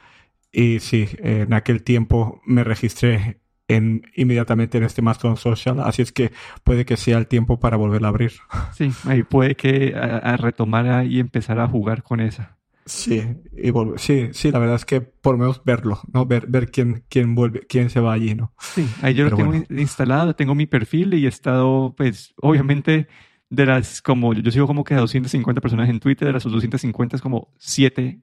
Y 0.51 0.79
sí, 0.79 1.07
en 1.17 1.53
aquel 1.53 1.83
tiempo 1.83 2.41
me 2.45 2.63
registré 2.63 3.41
en, 3.67 4.03
inmediatamente 4.15 4.77
en 4.77 4.83
este 4.83 5.01
Mastodon 5.01 5.37
Social, 5.37 5.79
así 5.79 6.01
es 6.01 6.11
que 6.11 6.31
puede 6.63 6.85
que 6.85 6.97
sea 6.97 7.17
el 7.17 7.27
tiempo 7.27 7.59
para 7.59 7.77
volverla 7.77 8.07
a 8.07 8.09
abrir. 8.09 8.33
Sí, 8.73 8.91
ahí 9.05 9.23
puede 9.23 9.55
que 9.55 9.95
a, 9.95 10.37
retomar 10.37 11.05
y 11.05 11.19
empezar 11.19 11.59
a 11.59 11.67
jugar 11.67 12.03
con 12.03 12.19
esa. 12.19 12.57
Sí, 12.85 13.23
y 13.55 13.71
sí, 13.95 14.29
sí, 14.33 14.51
la 14.51 14.59
verdad 14.59 14.75
es 14.75 14.85
que 14.85 14.99
por 14.99 15.35
lo 15.35 15.39
menos 15.39 15.63
verlo, 15.63 16.01
¿no? 16.11 16.25
Ver, 16.25 16.47
ver 16.47 16.69
quién, 16.69 17.05
quién 17.07 17.33
vuelve, 17.33 17.61
quién 17.61 17.89
se 17.89 18.01
va 18.01 18.11
allí, 18.11 18.35
¿no? 18.35 18.53
Sí, 18.59 18.85
ahí 19.01 19.13
yo 19.13 19.29
lo 19.29 19.35
tengo 19.35 19.53
instalado, 19.69 20.35
tengo 20.35 20.53
mi 20.53 20.65
perfil 20.65 21.13
y 21.13 21.25
he 21.25 21.29
estado, 21.29 21.93
pues, 21.95 22.33
obviamente 22.41 23.07
de 23.49 23.65
las 23.65 24.01
como 24.01 24.33
yo 24.33 24.51
sigo 24.51 24.67
como 24.67 24.83
que 24.83 24.93
a 24.95 24.99
250 24.99 25.61
personas 25.61 25.89
en 25.89 25.99
Twitter, 25.99 26.27
de 26.27 26.33
las 26.33 26.43
250 26.43 27.15
es 27.15 27.21
como 27.21 27.53
7, 27.57 28.19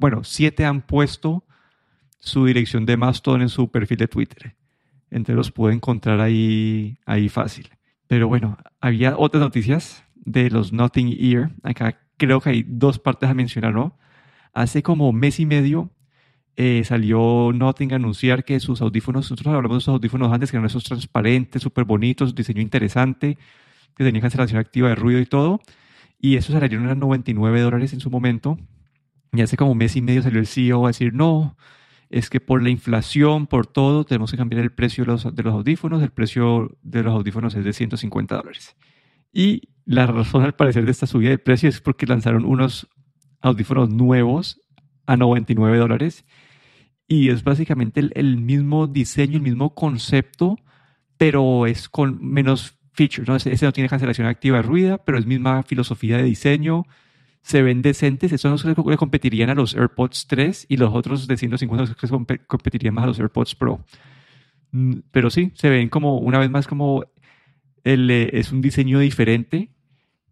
bueno, 0.00 0.24
7 0.24 0.64
han 0.64 0.82
puesto 0.82 1.44
su 2.18 2.46
dirección 2.46 2.86
de 2.86 2.96
Mastodon 2.96 3.42
en 3.42 3.48
su 3.48 3.70
perfil 3.70 3.98
de 3.98 4.08
Twitter. 4.08 4.56
Entre 5.10 5.34
los 5.34 5.52
puedo 5.52 5.72
encontrar 5.72 6.20
ahí, 6.20 6.98
ahí 7.06 7.28
fácil. 7.28 7.70
Pero 8.06 8.28
bueno, 8.28 8.58
había 8.80 9.16
otras 9.16 9.42
noticias 9.42 10.04
de 10.14 10.50
los 10.50 10.72
Nothing 10.72 11.16
Ear. 11.20 11.52
Acá 11.62 12.00
creo 12.16 12.40
que 12.40 12.50
hay 12.50 12.64
dos 12.66 12.98
partes 12.98 13.28
a 13.28 13.34
mencionar, 13.34 13.74
¿no? 13.74 13.96
Hace 14.52 14.82
como 14.82 15.12
mes 15.12 15.38
y 15.40 15.46
medio 15.46 15.90
eh, 16.56 16.84
salió 16.84 17.50
Nothing 17.52 17.92
a 17.92 17.96
anunciar 17.96 18.44
que 18.44 18.60
sus 18.60 18.80
audífonos, 18.80 19.30
nosotros 19.30 19.54
hablamos 19.54 19.78
de 19.78 19.80
sus 19.80 19.94
audífonos 19.94 20.32
antes, 20.32 20.50
que 20.50 20.56
eran 20.56 20.66
esos 20.66 20.84
transparentes, 20.84 21.62
súper 21.62 21.84
bonitos, 21.84 22.34
diseño 22.34 22.62
interesante, 22.62 23.38
que 23.96 24.04
tenía 24.04 24.20
cancelación 24.20 24.58
activa 24.58 24.88
de 24.88 24.94
ruido 24.94 25.20
y 25.20 25.26
todo. 25.26 25.60
Y 26.18 26.36
eso 26.36 26.52
salieron 26.52 26.88
a 26.88 26.94
99 26.94 27.60
dólares 27.60 27.92
en 27.92 28.00
su 28.00 28.10
momento. 28.10 28.58
Y 29.32 29.42
hace 29.42 29.56
como 29.56 29.72
un 29.72 29.78
mes 29.78 29.96
y 29.96 30.02
medio 30.02 30.22
salió 30.22 30.40
el 30.40 30.46
CEO 30.46 30.84
a 30.84 30.88
decir, 30.88 31.12
no, 31.12 31.56
es 32.10 32.30
que 32.30 32.40
por 32.40 32.62
la 32.62 32.70
inflación, 32.70 33.46
por 33.46 33.66
todo, 33.66 34.04
tenemos 34.04 34.30
que 34.30 34.36
cambiar 34.36 34.62
el 34.62 34.72
precio 34.72 35.04
de 35.04 35.12
los, 35.12 35.34
de 35.34 35.42
los 35.42 35.54
audífonos. 35.54 36.02
El 36.02 36.10
precio 36.10 36.76
de 36.82 37.02
los 37.02 37.14
audífonos 37.14 37.54
es 37.54 37.64
de 37.64 37.72
150 37.72 38.36
dólares. 38.36 38.76
Y 39.32 39.68
la 39.84 40.06
razón 40.06 40.42
al 40.42 40.54
parecer 40.54 40.84
de 40.84 40.92
esta 40.92 41.06
subida 41.06 41.30
de 41.30 41.38
precio 41.38 41.68
es 41.68 41.80
porque 41.80 42.06
lanzaron 42.06 42.44
unos 42.44 42.88
audífonos 43.40 43.90
nuevos 43.90 44.60
a 45.06 45.16
99 45.16 45.76
dólares 45.76 46.24
y 47.06 47.28
es 47.28 47.44
básicamente 47.44 48.00
el, 48.14 48.36
mismo 48.38 48.86
diseño, 48.86 49.36
el 49.36 49.42
mismo 49.42 49.74
concepto, 49.74 50.56
pero 51.18 51.66
es 51.66 51.88
con 51.88 52.18
menos 52.24 52.78
features. 52.94 53.28
¿no? 53.28 53.36
Ese, 53.36 53.64
no 53.64 53.72
tiene 53.72 53.88
cancelación 53.88 54.26
activa 54.26 54.58
de 54.58 54.62
ruida, 54.62 54.98
pero 54.98 55.18
es 55.18 55.26
misma 55.26 55.62
filosofía 55.62 56.16
de 56.16 56.24
diseño. 56.24 56.86
Se 57.42 57.62
ven 57.62 57.82
decentes. 57.82 58.32
Eso 58.32 58.48
no 58.48 58.56
se 58.56 58.68
le 58.68 58.96
competirían 58.96 59.50
a 59.50 59.54
los 59.54 59.74
AirPods 59.74 60.26
3 60.28 60.66
y 60.68 60.76
los 60.78 60.94
otros 60.94 61.26
de 61.26 61.36
150 61.36 61.96
competirían 62.46 62.94
más 62.94 63.04
a 63.04 63.08
los 63.08 63.20
AirPods 63.20 63.54
Pro. 63.54 63.84
Mm, 64.72 65.00
pero 65.10 65.30
sí, 65.30 65.52
se 65.54 65.68
ven 65.68 65.88
como, 65.88 66.18
una 66.18 66.38
vez 66.38 66.50
más, 66.50 66.66
como 66.66 67.04
eh, 67.84 68.30
es 68.32 68.52
un 68.52 68.62
diseño 68.62 68.98
diferente. 69.00 69.70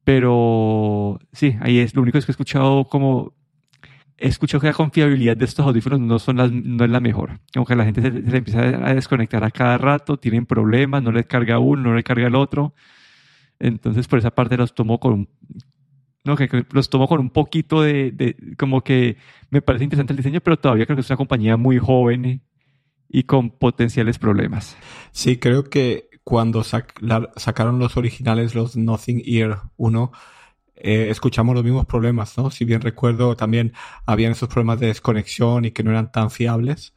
Pero 0.05 1.21
sí, 1.33 1.57
ahí 1.61 1.79
es 1.79 1.95
lo 1.95 2.03
único 2.03 2.19
es 2.19 2.27
que 2.27 2.33
he 2.33 2.35
escuchado 2.35 2.87
como 2.87 3.35
he 4.23 4.29
escuchado 4.29 4.61
que 4.61 4.69
la 4.69 4.73
confiabilidad 4.73 5.37
de 5.37 5.45
estos 5.45 5.67
audífonos 5.67 6.01
no, 6.01 6.19
son 6.19 6.37
las, 6.37 6.53
no 6.53 6.85
es 6.85 6.91
la 6.91 7.01
mejor. 7.01 7.41
Como 7.53 7.67
que 7.67 7.75
la 7.75 7.85
gente 7.85 8.03
se, 8.03 8.37
empieza 8.37 8.61
a 8.61 8.95
desconectar 8.95 9.43
a 9.45 9.51
cada 9.51 9.79
rato, 9.79 10.17
tienen 10.17 10.47
problemas, 10.47 11.03
no 11.03 11.11
le 11.11 11.25
carga 11.25 11.59
uno, 11.59 11.91
no 11.91 11.95
le 11.97 12.03
carga 12.03 12.29
el 12.29 12.37
otro. 12.37 12.75
Entonces, 13.59 14.07
por 14.07 14.19
esa 14.21 14.31
parte 14.31 14.57
los 14.57 14.75
tomo 14.75 15.01
con 15.01 15.29
no, 16.25 16.37
que, 16.37 16.65
los 16.71 16.89
tomo 16.89 17.09
con 17.09 17.19
un 17.19 17.31
poquito 17.31 17.83
de, 17.83 18.13
de, 18.13 18.37
como 18.57 18.83
que 18.83 19.17
me 19.51 19.61
parece 19.61 19.85
interesante 19.85 20.13
el 20.13 20.19
diseño, 20.19 20.41
pero 20.41 20.57
todavía 20.57 20.87
creo 20.87 20.97
que 20.97 21.01
es 21.01 21.11
una 21.11 21.17
compañía 21.17 21.57
muy 21.57 21.79
joven 21.79 22.43
y 23.09 23.25
con 23.25 23.51
potenciales 23.51 24.19
problemas. 24.19 24.77
Sí, 25.11 25.37
creo 25.39 25.65
que 25.65 26.09
cuando 26.25 26.63
sacaron 26.63 27.79
los 27.79 27.97
originales, 27.97 28.55
los 28.55 28.77
Nothing 28.77 29.23
Ear 29.27 29.63
1, 29.77 30.13
eh, 30.77 31.09
escuchamos 31.11 31.55
los 31.55 31.65
mismos 31.65 31.87
problemas, 31.87 32.37
¿no? 32.39 32.51
Si 32.51 32.65
bien 32.65 32.81
recuerdo, 32.81 33.37
también 33.37 33.73
habían 34.07 34.33
esos 34.33 34.49
problemas 34.49 34.81
de 34.81 34.89
desconexión 34.89 35.65
y 35.65 35.71
que 35.71 35.83
no 35.83 35.91
eran 35.91 36.11
tan 36.11 36.31
fiables. 36.31 36.95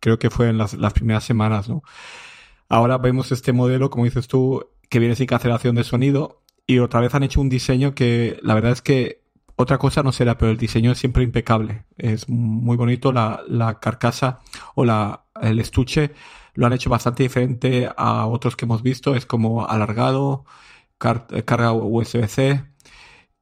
Creo 0.00 0.18
que 0.18 0.30
fue 0.30 0.48
en 0.48 0.58
las, 0.58 0.74
las 0.74 0.92
primeras 0.92 1.24
semanas, 1.24 1.68
¿no? 1.68 1.82
Ahora 2.68 2.98
vemos 2.98 3.32
este 3.32 3.52
modelo, 3.52 3.90
como 3.90 4.04
dices 4.04 4.28
tú, 4.28 4.66
que 4.88 4.98
viene 4.98 5.16
sin 5.16 5.26
cancelación 5.26 5.74
de 5.76 5.84
sonido 5.84 6.42
y 6.66 6.78
otra 6.78 7.00
vez 7.00 7.14
han 7.14 7.22
hecho 7.22 7.40
un 7.40 7.48
diseño 7.48 7.94
que 7.94 8.38
la 8.42 8.54
verdad 8.54 8.72
es 8.72 8.82
que 8.82 9.22
otra 9.56 9.78
cosa 9.78 10.02
no 10.02 10.12
será, 10.12 10.36
pero 10.36 10.50
el 10.50 10.58
diseño 10.58 10.92
es 10.92 10.98
siempre 10.98 11.22
impecable. 11.22 11.84
Es 11.96 12.28
muy 12.28 12.76
bonito 12.76 13.12
la, 13.12 13.42
la 13.48 13.80
carcasa 13.80 14.40
o 14.74 14.84
la, 14.84 15.24
el 15.40 15.58
estuche. 15.60 16.12
Lo 16.54 16.66
han 16.66 16.72
hecho 16.74 16.90
bastante 16.90 17.22
diferente 17.22 17.88
a 17.96 18.26
otros 18.26 18.56
que 18.56 18.66
hemos 18.66 18.82
visto. 18.82 19.14
Es 19.14 19.24
como 19.26 19.66
alargado, 19.66 20.44
carga 20.98 21.72
USB-C 21.72 22.64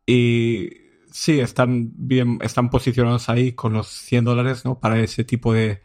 y 0.06 0.70
sí, 1.10 1.40
están 1.40 1.92
bien, 1.96 2.38
están 2.42 2.70
posicionados 2.70 3.28
ahí 3.28 3.52
con 3.52 3.72
los 3.72 3.88
100 3.88 4.24
dólares, 4.24 4.64
¿no? 4.64 4.80
Para 4.80 5.00
ese 5.00 5.24
tipo 5.24 5.52
de 5.52 5.82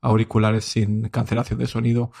auriculares 0.00 0.64
sin 0.64 1.08
cancelación 1.08 1.58
de 1.58 1.66
sonido. 1.66 2.12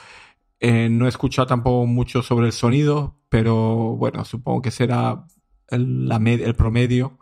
Eh, 0.60 0.88
no 0.90 1.06
he 1.06 1.08
escuchado 1.08 1.46
tampoco 1.46 1.86
mucho 1.86 2.22
sobre 2.22 2.46
el 2.46 2.52
sonido, 2.52 3.18
pero 3.28 3.96
bueno, 3.96 4.24
supongo 4.24 4.62
que 4.62 4.70
será 4.70 5.26
el, 5.68 6.54
promedio. 6.56 7.18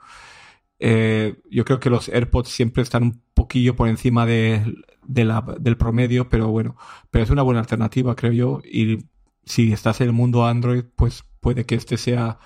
Eh, 0.79 1.41
yo 1.51 1.65
creo 1.65 1.81
que 1.81 1.91
los 1.91 2.09
AirPods 2.09 2.51
siempre 2.51 2.83
están 2.83 3.03
un 3.05 3.23
poquillo 3.35 3.77
por 3.77 3.89
encima 3.89 4.27
de, 4.27 4.75
del 5.07 5.77
promedio, 5.79 6.29
pero 6.29 6.49
bueno, 6.49 6.77
pero 7.11 7.25
es 7.25 7.31
una 7.31 7.43
buena 7.43 7.61
alternativa, 7.61 8.15
creo 8.17 8.33
yo. 8.33 8.61
Y 8.65 9.07
si 9.45 9.73
estás 9.73 10.01
en 10.01 10.09
el 10.09 10.13
mundo 10.13 10.47
Android, 10.47 10.85
pues 10.97 11.25
puede 11.41 11.65
que 11.67 11.77
este 11.77 11.97
sea 11.97 12.39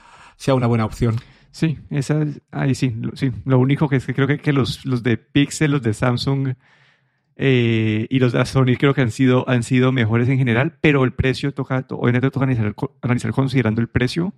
una 0.49 0.67
buena 0.67 0.85
opción. 0.85 1.17
Sí, 1.55 1.79
esa, 1.91 2.27
ahí 2.51 2.75
sí, 2.75 2.93
sí. 3.15 3.31
Lo 3.45 3.61
único 3.61 3.89
que 3.89 3.95
es 3.97 4.07
que 4.07 4.13
creo 4.13 4.27
que, 4.27 4.39
que 4.39 4.53
los, 4.53 4.85
los 4.85 5.05
de 5.05 5.17
Pixel, 5.19 5.71
los 5.71 5.83
de 5.83 5.95
Samsung 5.95 6.55
eh, 7.37 8.09
y 8.11 8.19
los 8.19 8.33
de 8.33 8.45
Sony 8.45 8.75
creo 8.77 8.93
que 8.93 9.03
han 9.03 9.13
sido, 9.13 9.49
han 9.49 9.63
sido 9.63 9.93
mejores 9.93 10.29
en 10.29 10.37
general, 10.37 10.77
pero 10.81 11.05
el 11.05 11.13
precio 11.13 11.55
toca, 11.55 11.87
obviamente 11.91 12.33
toca 12.33 12.45
analizar, 12.47 12.75
analizar 13.03 13.31
considerando 13.31 13.81
el 13.81 13.89
precio. 13.89 14.35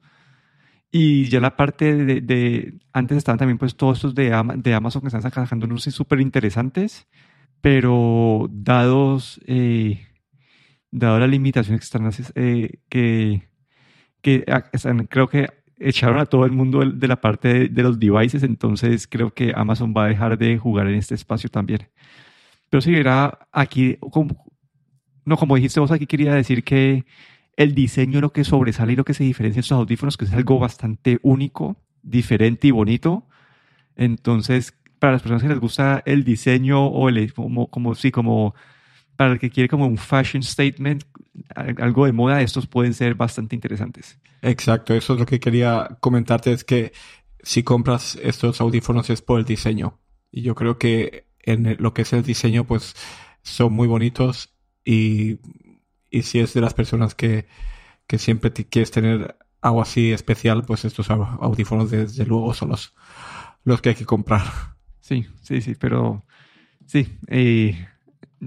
Y 0.90 1.24
ya 1.30 1.40
la 1.40 1.56
parte 1.56 1.94
de, 1.94 2.20
de, 2.20 2.74
antes 2.92 3.16
estaban 3.16 3.38
también 3.38 3.56
pues 3.58 3.76
todos 3.76 3.98
estos 3.98 4.14
de, 4.14 4.30
de 4.58 4.74
Amazon 4.74 5.00
que 5.00 5.08
están 5.08 5.22
sacando 5.22 5.66
unos 5.66 5.84
súper 5.84 6.20
interesantes, 6.20 7.08
pero 7.62 8.46
dados, 8.52 9.40
eh, 9.46 10.06
dado 10.90 11.18
las 11.20 11.30
limitaciones 11.30 11.80
externas 11.80 12.32
eh, 12.34 12.80
que, 12.90 13.48
que 14.22 14.44
ah, 14.48 14.66
están, 14.72 15.06
creo 15.06 15.28
que 15.28 15.48
echaron 15.78 16.18
a 16.18 16.26
todo 16.26 16.44
el 16.44 16.52
mundo 16.52 16.80
de 16.80 17.08
la 17.08 17.20
parte 17.20 17.68
de, 17.68 17.82
los 17.82 17.98
devices, 17.98 18.42
entonces 18.42 19.06
creo 19.06 19.32
que 19.32 19.52
Amazon 19.54 19.94
va 19.96 20.04
a 20.04 20.08
dejar 20.08 20.38
de 20.38 20.58
jugar 20.58 20.88
en 20.88 20.94
este 20.94 21.14
espacio 21.14 21.50
también. 21.50 21.88
Pero 22.70 22.80
si 22.80 22.94
era 22.94 23.46
aquí, 23.52 23.96
como, 24.00 24.44
no, 25.24 25.36
como 25.36 25.56
dijiste 25.56 25.80
vos 25.80 25.90
aquí, 25.90 26.06
quería 26.06 26.34
decir 26.34 26.64
que 26.64 27.04
el 27.56 27.74
diseño, 27.74 28.20
lo 28.20 28.32
que 28.32 28.44
sobresale 28.44 28.92
y 28.92 28.96
lo 28.96 29.04
que 29.04 29.14
se 29.14 29.24
diferencia 29.24 29.58
en 29.58 29.64
estos 29.64 29.78
audífonos, 29.78 30.16
que 30.16 30.26
es 30.26 30.32
algo 30.32 30.58
bastante 30.58 31.18
único, 31.22 31.76
diferente 32.02 32.68
y 32.68 32.70
bonito. 32.70 33.26
Entonces, 33.96 34.74
para 34.98 35.14
las 35.14 35.22
personas 35.22 35.42
que 35.42 35.48
les 35.48 35.58
gusta 35.58 36.02
el 36.06 36.24
diseño 36.24 36.86
o 36.86 37.08
el, 37.08 37.32
como, 37.32 37.68
como, 37.68 37.94
sí, 37.94 38.10
como 38.10 38.54
para 39.16 39.32
el 39.32 39.38
que 39.38 39.50
quiere 39.50 39.68
como 39.68 39.86
un 39.86 39.98
fashion 39.98 40.42
statement, 40.42 41.04
algo 41.54 42.06
de 42.06 42.12
moda, 42.12 42.40
estos 42.42 42.66
pueden 42.66 42.94
ser 42.94 43.14
bastante 43.14 43.54
interesantes. 43.54 44.18
Exacto, 44.42 44.94
eso 44.94 45.14
es 45.14 45.20
lo 45.20 45.26
que 45.26 45.40
quería 45.40 45.96
comentarte, 46.00 46.52
es 46.52 46.64
que 46.64 46.92
si 47.42 47.62
compras 47.62 48.18
estos 48.22 48.60
audífonos 48.60 49.10
es 49.10 49.22
por 49.22 49.38
el 49.38 49.44
diseño. 49.44 49.98
Y 50.30 50.42
yo 50.42 50.54
creo 50.54 50.78
que 50.78 51.26
en 51.42 51.76
lo 51.78 51.94
que 51.94 52.02
es 52.02 52.12
el 52.12 52.22
diseño, 52.22 52.64
pues 52.64 52.94
son 53.42 53.72
muy 53.72 53.86
bonitos 53.86 54.54
y, 54.84 55.38
y 56.10 56.22
si 56.22 56.40
es 56.40 56.54
de 56.54 56.60
las 56.60 56.74
personas 56.74 57.14
que, 57.14 57.46
que 58.06 58.18
siempre 58.18 58.52
quieres 58.52 58.90
tener 58.90 59.36
algo 59.60 59.82
así 59.82 60.12
especial, 60.12 60.64
pues 60.64 60.84
estos 60.84 61.10
audífonos 61.10 61.90
desde 61.90 62.24
luego 62.24 62.52
son 62.54 62.70
los, 62.70 62.94
los 63.64 63.80
que 63.80 63.90
hay 63.90 63.94
que 63.94 64.04
comprar. 64.04 64.42
Sí, 65.00 65.26
sí, 65.42 65.60
sí, 65.60 65.74
pero 65.78 66.24
sí. 66.86 67.18
Eh, 67.28 67.86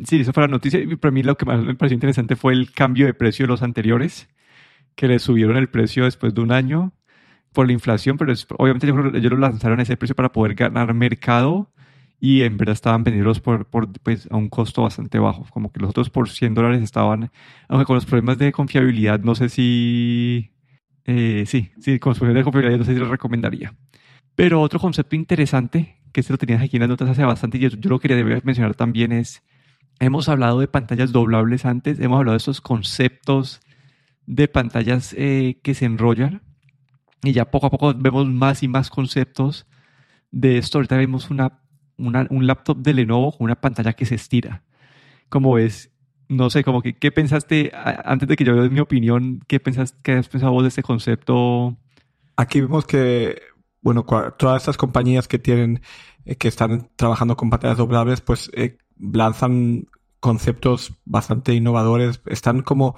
Sí, 0.06 0.22
eso 0.22 0.34
fue 0.34 0.44
la 0.44 0.48
noticia. 0.48 0.80
Para 1.00 1.12
mí 1.12 1.24
lo 1.24 1.38
que 1.38 1.46
más 1.46 1.64
me 1.64 1.76
pareció 1.76 1.96
interesante 1.96 2.36
fue 2.36 2.54
el 2.54 2.72
cambio 2.72 3.06
de 3.06 3.14
precio 3.14 3.46
de 3.46 3.48
los 3.48 3.64
anteriores, 3.64 4.30
que 4.96 5.08
le 5.08 5.20
subieron 5.20 5.58
el 5.58 5.70
precio 5.70 6.06
después 6.06 6.34
de 6.34 6.42
un 6.42 6.52
año 6.52 6.94
por 7.54 7.68
la 7.68 7.74
inflación, 7.74 8.18
pero 8.18 8.34
obviamente 8.58 8.88
ellos 9.18 9.32
lo 9.32 9.38
lanzaron 9.38 9.80
a 9.80 9.84
ese 9.84 9.98
precio 9.98 10.16
para 10.16 10.32
poder 10.32 10.56
ganar 10.56 10.94
mercado 10.94 11.72
y 12.20 12.42
en 12.44 12.58
verdad 12.58 12.74
estaban 12.74 13.04
vendidos 13.04 13.40
por, 13.40 13.66
por 13.66 13.92
pues, 14.02 14.28
a 14.30 14.38
un 14.38 14.50
costo 14.50 14.84
bastante 14.84 15.20
bajo, 15.20 15.46
como 15.52 15.72
que 15.72 15.80
los 15.80 15.92
otros 15.92 16.10
por 16.10 16.30
100 16.30 16.54
dólares 16.54 16.82
estaban, 16.84 17.32
aunque 17.68 17.86
con 17.86 17.96
los 17.96 18.06
problemas 18.06 18.38
de 18.38 18.52
confiabilidad, 18.52 19.22
no 19.22 19.36
sé 19.36 19.50
si, 19.50 20.52
eh, 21.06 21.46
sí, 21.48 21.72
sí, 21.80 22.00
con 22.00 22.12
los 22.12 22.20
problemas 22.20 22.42
de 22.42 22.44
confiabilidad 22.44 22.80
no 22.80 22.86
sé 22.86 22.94
si 22.94 23.00
lo 23.00 23.10
recomendaría. 23.10 23.74
Pero 24.36 24.62
otro 24.62 24.80
concepto 24.80 25.16
interesante, 25.16 25.98
que 26.12 26.24
se 26.24 26.34
lo 26.34 26.38
tenías 26.38 26.62
aquí 26.62 26.78
en 26.78 26.82
las 26.82 26.90
notas 26.90 27.10
hace 27.10 27.24
bastante 27.24 27.58
y 27.58 27.62
yo, 27.62 27.70
yo 27.70 27.90
lo 27.90 28.00
quería 28.00 28.24
mencionar 28.44 28.76
también 28.76 29.12
es 29.12 29.44
Hemos 30.00 30.30
hablado 30.30 30.60
de 30.60 30.68
pantallas 30.68 31.12
doblables 31.12 31.66
antes, 31.66 32.00
hemos 32.00 32.20
hablado 32.20 32.34
de 32.34 32.38
esos 32.38 32.62
conceptos 32.62 33.60
de 34.26 34.48
pantallas 34.48 35.14
eh, 35.18 35.60
que 35.62 35.74
se 35.74 35.86
enrollan 35.86 36.42
y 37.24 37.34
ya 37.34 37.52
poco 37.52 37.68
a 37.68 37.70
poco 37.70 37.94
vemos 37.94 38.28
más 38.28 38.64
y 38.64 38.68
más 38.68 38.90
conceptos 38.90 39.68
de 40.32 40.58
esto. 40.58 40.78
Ahorita 40.78 40.96
vemos 40.96 41.30
una, 41.30 41.62
un 41.98 42.48
laptop 42.48 42.78
de 42.78 42.94
Lenovo 42.94 43.32
con 43.32 43.46
una 43.46 43.60
pantalla 43.60 43.94
que 43.94 44.06
se 44.06 44.16
estira. 44.16 44.64
Como 45.28 45.54
ves, 45.54 45.92
no 46.30 46.50
sé, 46.50 46.64
como 46.64 46.82
¿qué 46.82 47.12
pensaste, 47.12 47.72
antes 47.74 48.30
de 48.30 48.36
que 48.36 48.46
yo 48.46 48.56
dé 48.56 48.70
mi 48.70 48.80
opinión, 48.80 49.42
qué, 49.48 49.60
pensas, 49.60 49.96
qué 50.02 50.14
has 50.14 50.30
pensado 50.30 50.54
vos 50.54 50.64
de 50.64 50.70
este 50.70 50.84
concepto? 50.84 51.78
Aquí 52.38 52.62
vemos 52.62 52.86
que, 52.86 53.42
bueno, 53.82 54.06
todas 54.38 54.62
estas 54.62 54.78
compañías 54.78 55.28
que 55.28 55.40
tienen, 55.40 55.82
eh, 56.24 56.36
que 56.36 56.48
están 56.48 56.90
trabajando 56.96 57.36
con 57.36 57.50
pantallas 57.50 57.78
doblables, 57.78 58.22
pues 58.22 58.50
eh, 58.54 58.78
lanzan 59.00 59.88
conceptos 60.20 60.94
bastante 61.06 61.54
innovadores, 61.54 62.22
están 62.26 62.62
como 62.62 62.96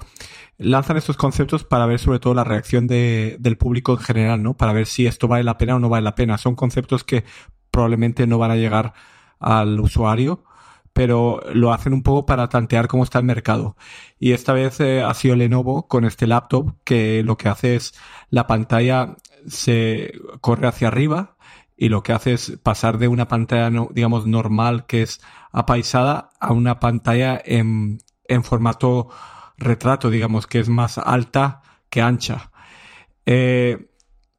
lanzan 0.58 0.96
estos 0.96 1.16
conceptos 1.16 1.64
para 1.64 1.86
ver 1.86 1.98
sobre 1.98 2.18
todo 2.18 2.34
la 2.34 2.44
reacción 2.44 2.86
de, 2.86 3.36
del 3.40 3.56
público 3.56 3.92
en 3.92 3.98
general, 3.98 4.42
¿no? 4.42 4.54
Para 4.54 4.72
ver 4.72 4.86
si 4.86 5.06
esto 5.06 5.28
vale 5.28 5.44
la 5.44 5.58
pena 5.58 5.76
o 5.76 5.78
no 5.78 5.88
vale 5.88 6.04
la 6.04 6.14
pena. 6.14 6.38
Son 6.38 6.54
conceptos 6.54 7.04
que 7.04 7.24
probablemente 7.70 8.26
no 8.26 8.38
van 8.38 8.50
a 8.50 8.56
llegar 8.56 8.92
al 9.38 9.80
usuario, 9.80 10.44
pero 10.92 11.40
lo 11.54 11.72
hacen 11.72 11.92
un 11.92 12.02
poco 12.02 12.26
para 12.26 12.48
tantear 12.48 12.88
cómo 12.88 13.04
está 13.04 13.18
el 13.18 13.24
mercado. 13.24 13.76
Y 14.18 14.32
esta 14.32 14.52
vez 14.52 14.80
eh, 14.80 15.02
ha 15.02 15.14
sido 15.14 15.36
Lenovo 15.36 15.88
con 15.88 16.04
este 16.04 16.26
laptop 16.26 16.74
que 16.84 17.22
lo 17.24 17.36
que 17.36 17.48
hace 17.48 17.76
es 17.76 17.94
la 18.30 18.46
pantalla 18.46 19.16
se 19.46 20.12
corre 20.40 20.68
hacia 20.68 20.88
arriba 20.88 21.31
y 21.82 21.88
lo 21.88 22.04
que 22.04 22.12
hace 22.12 22.34
es 22.34 22.60
pasar 22.62 22.98
de 22.98 23.08
una 23.08 23.26
pantalla, 23.26 23.68
digamos, 23.90 24.24
normal 24.24 24.86
que 24.86 25.02
es 25.02 25.20
apaisada 25.50 26.30
a 26.38 26.52
una 26.52 26.78
pantalla 26.78 27.42
en, 27.44 27.98
formato 28.44 29.08
retrato, 29.58 30.08
digamos, 30.08 30.46
que 30.46 30.60
es 30.60 30.68
más 30.68 30.96
alta 30.96 31.60
que 31.90 32.00
ancha. 32.00 32.52
Eh, 33.26 33.90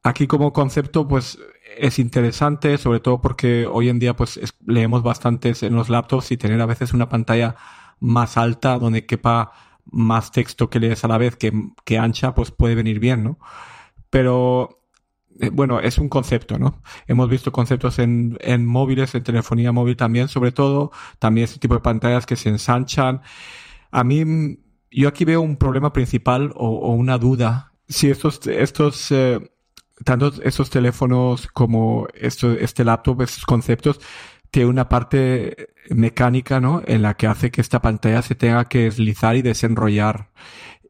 aquí 0.02 0.26
como 0.26 0.54
concepto, 0.54 1.06
pues 1.06 1.38
es 1.76 1.98
interesante, 1.98 2.78
sobre 2.78 3.00
todo 3.00 3.20
porque 3.20 3.66
hoy 3.66 3.90
en 3.90 3.98
día 3.98 4.16
pues 4.16 4.40
leemos 4.64 5.02
bastantes 5.02 5.62
en 5.62 5.74
los 5.74 5.90
laptops 5.90 6.32
y 6.32 6.38
tener 6.38 6.62
a 6.62 6.66
veces 6.66 6.94
una 6.94 7.10
pantalla 7.10 7.56
más 8.00 8.38
alta 8.38 8.78
donde 8.78 9.04
quepa 9.04 9.52
más 9.84 10.32
texto 10.32 10.70
que 10.70 10.80
lees 10.80 11.04
a 11.04 11.08
la 11.08 11.18
vez 11.18 11.36
que, 11.36 11.52
que 11.84 11.98
ancha, 11.98 12.34
pues 12.34 12.50
puede 12.50 12.74
venir 12.74 13.00
bien, 13.00 13.22
¿no? 13.22 13.38
Pero 14.08 14.83
bueno, 15.52 15.80
es 15.80 15.98
un 15.98 16.08
concepto, 16.08 16.58
¿no? 16.58 16.82
Hemos 17.06 17.28
visto 17.28 17.52
conceptos 17.52 17.98
en, 17.98 18.38
en 18.40 18.66
móviles, 18.66 19.14
en 19.14 19.24
telefonía 19.24 19.72
móvil 19.72 19.96
también, 19.96 20.28
sobre 20.28 20.52
todo, 20.52 20.92
también 21.18 21.44
este 21.44 21.58
tipo 21.58 21.74
de 21.74 21.80
pantallas 21.80 22.26
que 22.26 22.36
se 22.36 22.48
ensanchan. 22.48 23.22
A 23.90 24.04
mí, 24.04 24.58
yo 24.90 25.08
aquí 25.08 25.24
veo 25.24 25.40
un 25.40 25.56
problema 25.56 25.92
principal 25.92 26.52
o, 26.54 26.92
una 26.94 27.18
duda. 27.18 27.72
Si 27.88 28.10
estos, 28.10 28.46
estos, 28.46 29.10
eh, 29.10 29.40
tanto 30.04 30.32
estos 30.42 30.70
teléfonos 30.70 31.48
como 31.48 32.06
esto, 32.14 32.52
este 32.52 32.84
laptop, 32.84 33.22
estos 33.22 33.44
conceptos, 33.44 34.00
tiene 34.50 34.70
una 34.70 34.88
parte 34.88 35.74
mecánica, 35.90 36.60
¿no? 36.60 36.82
En 36.86 37.02
la 37.02 37.14
que 37.14 37.26
hace 37.26 37.50
que 37.50 37.60
esta 37.60 37.82
pantalla 37.82 38.22
se 38.22 38.36
tenga 38.36 38.66
que 38.66 38.84
deslizar 38.84 39.34
y 39.36 39.42
desenrollar. 39.42 40.30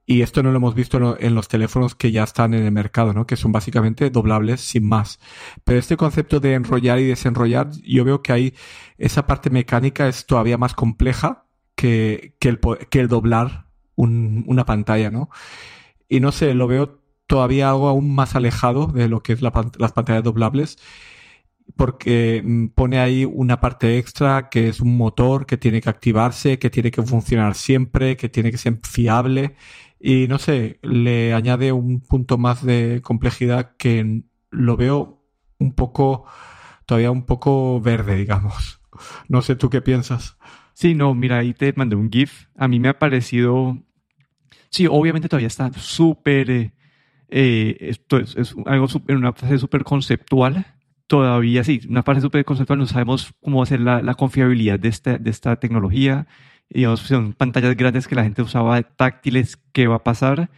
Y 0.06 0.20
esto 0.20 0.42
no 0.42 0.50
lo 0.50 0.58
hemos 0.58 0.74
visto 0.74 1.16
en 1.18 1.34
los 1.34 1.48
teléfonos 1.48 1.94
que 1.94 2.12
ya 2.12 2.24
están 2.24 2.52
en 2.52 2.64
el 2.64 2.72
mercado, 2.72 3.14
¿no? 3.14 3.26
Que 3.26 3.36
son 3.36 3.52
básicamente 3.52 4.10
doblables 4.10 4.60
sin 4.60 4.86
más. 4.86 5.18
Pero 5.64 5.78
este 5.78 5.96
concepto 5.96 6.40
de 6.40 6.54
enrollar 6.54 6.98
y 6.98 7.06
desenrollar, 7.06 7.70
yo 7.82 8.04
veo 8.04 8.22
que 8.22 8.32
ahí 8.32 8.54
esa 8.98 9.26
parte 9.26 9.48
mecánica 9.48 10.06
es 10.06 10.26
todavía 10.26 10.58
más 10.58 10.74
compleja 10.74 11.46
que, 11.74 12.36
que, 12.38 12.50
el, 12.50 12.60
que 12.90 13.00
el 13.00 13.08
doblar 13.08 13.66
una 13.96 14.66
pantalla, 14.66 15.10
¿no? 15.10 15.30
Y 16.08 16.20
no 16.20 16.32
sé, 16.32 16.52
lo 16.54 16.66
veo 16.66 17.00
todavía 17.26 17.70
algo 17.70 17.88
aún 17.88 18.14
más 18.14 18.34
alejado 18.34 18.88
de 18.88 19.08
lo 19.08 19.22
que 19.22 19.32
es 19.32 19.40
las 19.40 19.52
pantallas 19.92 20.22
doblables 20.22 20.76
porque 21.76 22.42
mm, 22.44 22.68
pone 22.68 22.98
ahí 22.98 23.24
una 23.24 23.60
parte 23.60 23.98
extra 23.98 24.48
que 24.48 24.68
es 24.68 24.80
un 24.80 24.96
motor 24.96 25.46
que 25.46 25.56
tiene 25.56 25.80
que 25.80 25.90
activarse, 25.90 26.58
que 26.58 26.70
tiene 26.70 26.90
que 26.90 27.02
funcionar 27.02 27.54
siempre, 27.54 28.16
que 28.16 28.28
tiene 28.28 28.50
que 28.50 28.58
ser 28.58 28.78
fiable 28.82 29.56
y 30.06 30.28
no 30.28 30.38
sé, 30.38 30.78
le 30.82 31.32
añade 31.32 31.72
un 31.72 32.02
punto 32.02 32.36
más 32.36 32.62
de 32.62 33.00
complejidad 33.02 33.74
que 33.78 34.24
lo 34.50 34.76
veo 34.76 35.24
un 35.58 35.72
poco, 35.72 36.26
todavía 36.84 37.10
un 37.10 37.24
poco 37.24 37.80
verde, 37.80 38.16
digamos. 38.16 38.82
No 39.28 39.42
sé 39.42 39.56
tú 39.56 39.70
qué 39.70 39.80
piensas. 39.80 40.36
Sí, 40.74 40.94
no, 40.94 41.14
mira, 41.14 41.38
ahí 41.38 41.52
te 41.52 41.72
mandé 41.74 41.96
un 41.96 42.10
GIF. 42.12 42.46
A 42.54 42.68
mí 42.68 42.78
me 42.78 42.88
ha 42.88 42.98
parecido. 42.98 43.78
Sí, 44.70 44.86
obviamente 44.86 45.28
todavía 45.28 45.48
está 45.48 45.72
súper. 45.72 46.50
Eh, 46.50 46.72
eh, 47.28 47.76
esto 47.80 48.18
es, 48.18 48.54
algo 48.66 48.86
en 49.08 49.16
una 49.16 49.32
fase 49.32 49.58
súper 49.58 49.82
conceptual. 49.82 50.66
Todavía 51.08 51.64
sí, 51.64 51.80
una 51.88 52.04
fase 52.04 52.20
súper 52.20 52.44
conceptual. 52.44 52.78
No 52.78 52.86
sabemos 52.86 53.34
cómo 53.42 53.62
hacer 53.62 53.80
la, 53.80 54.00
la 54.00 54.14
confiabilidad 54.14 54.78
de 54.78 54.88
esta, 54.88 55.18
de 55.18 55.30
esta 55.30 55.56
tecnología 55.56 56.28
digamos, 56.70 57.00
son 57.00 57.32
pantallas 57.32 57.76
grandes 57.76 58.08
que 58.08 58.14
la 58.14 58.24
gente 58.24 58.42
usaba 58.42 58.82
táctiles, 58.82 59.58
¿qué 59.72 59.86
va 59.86 59.96
a 59.96 60.04
pasar? 60.04 60.50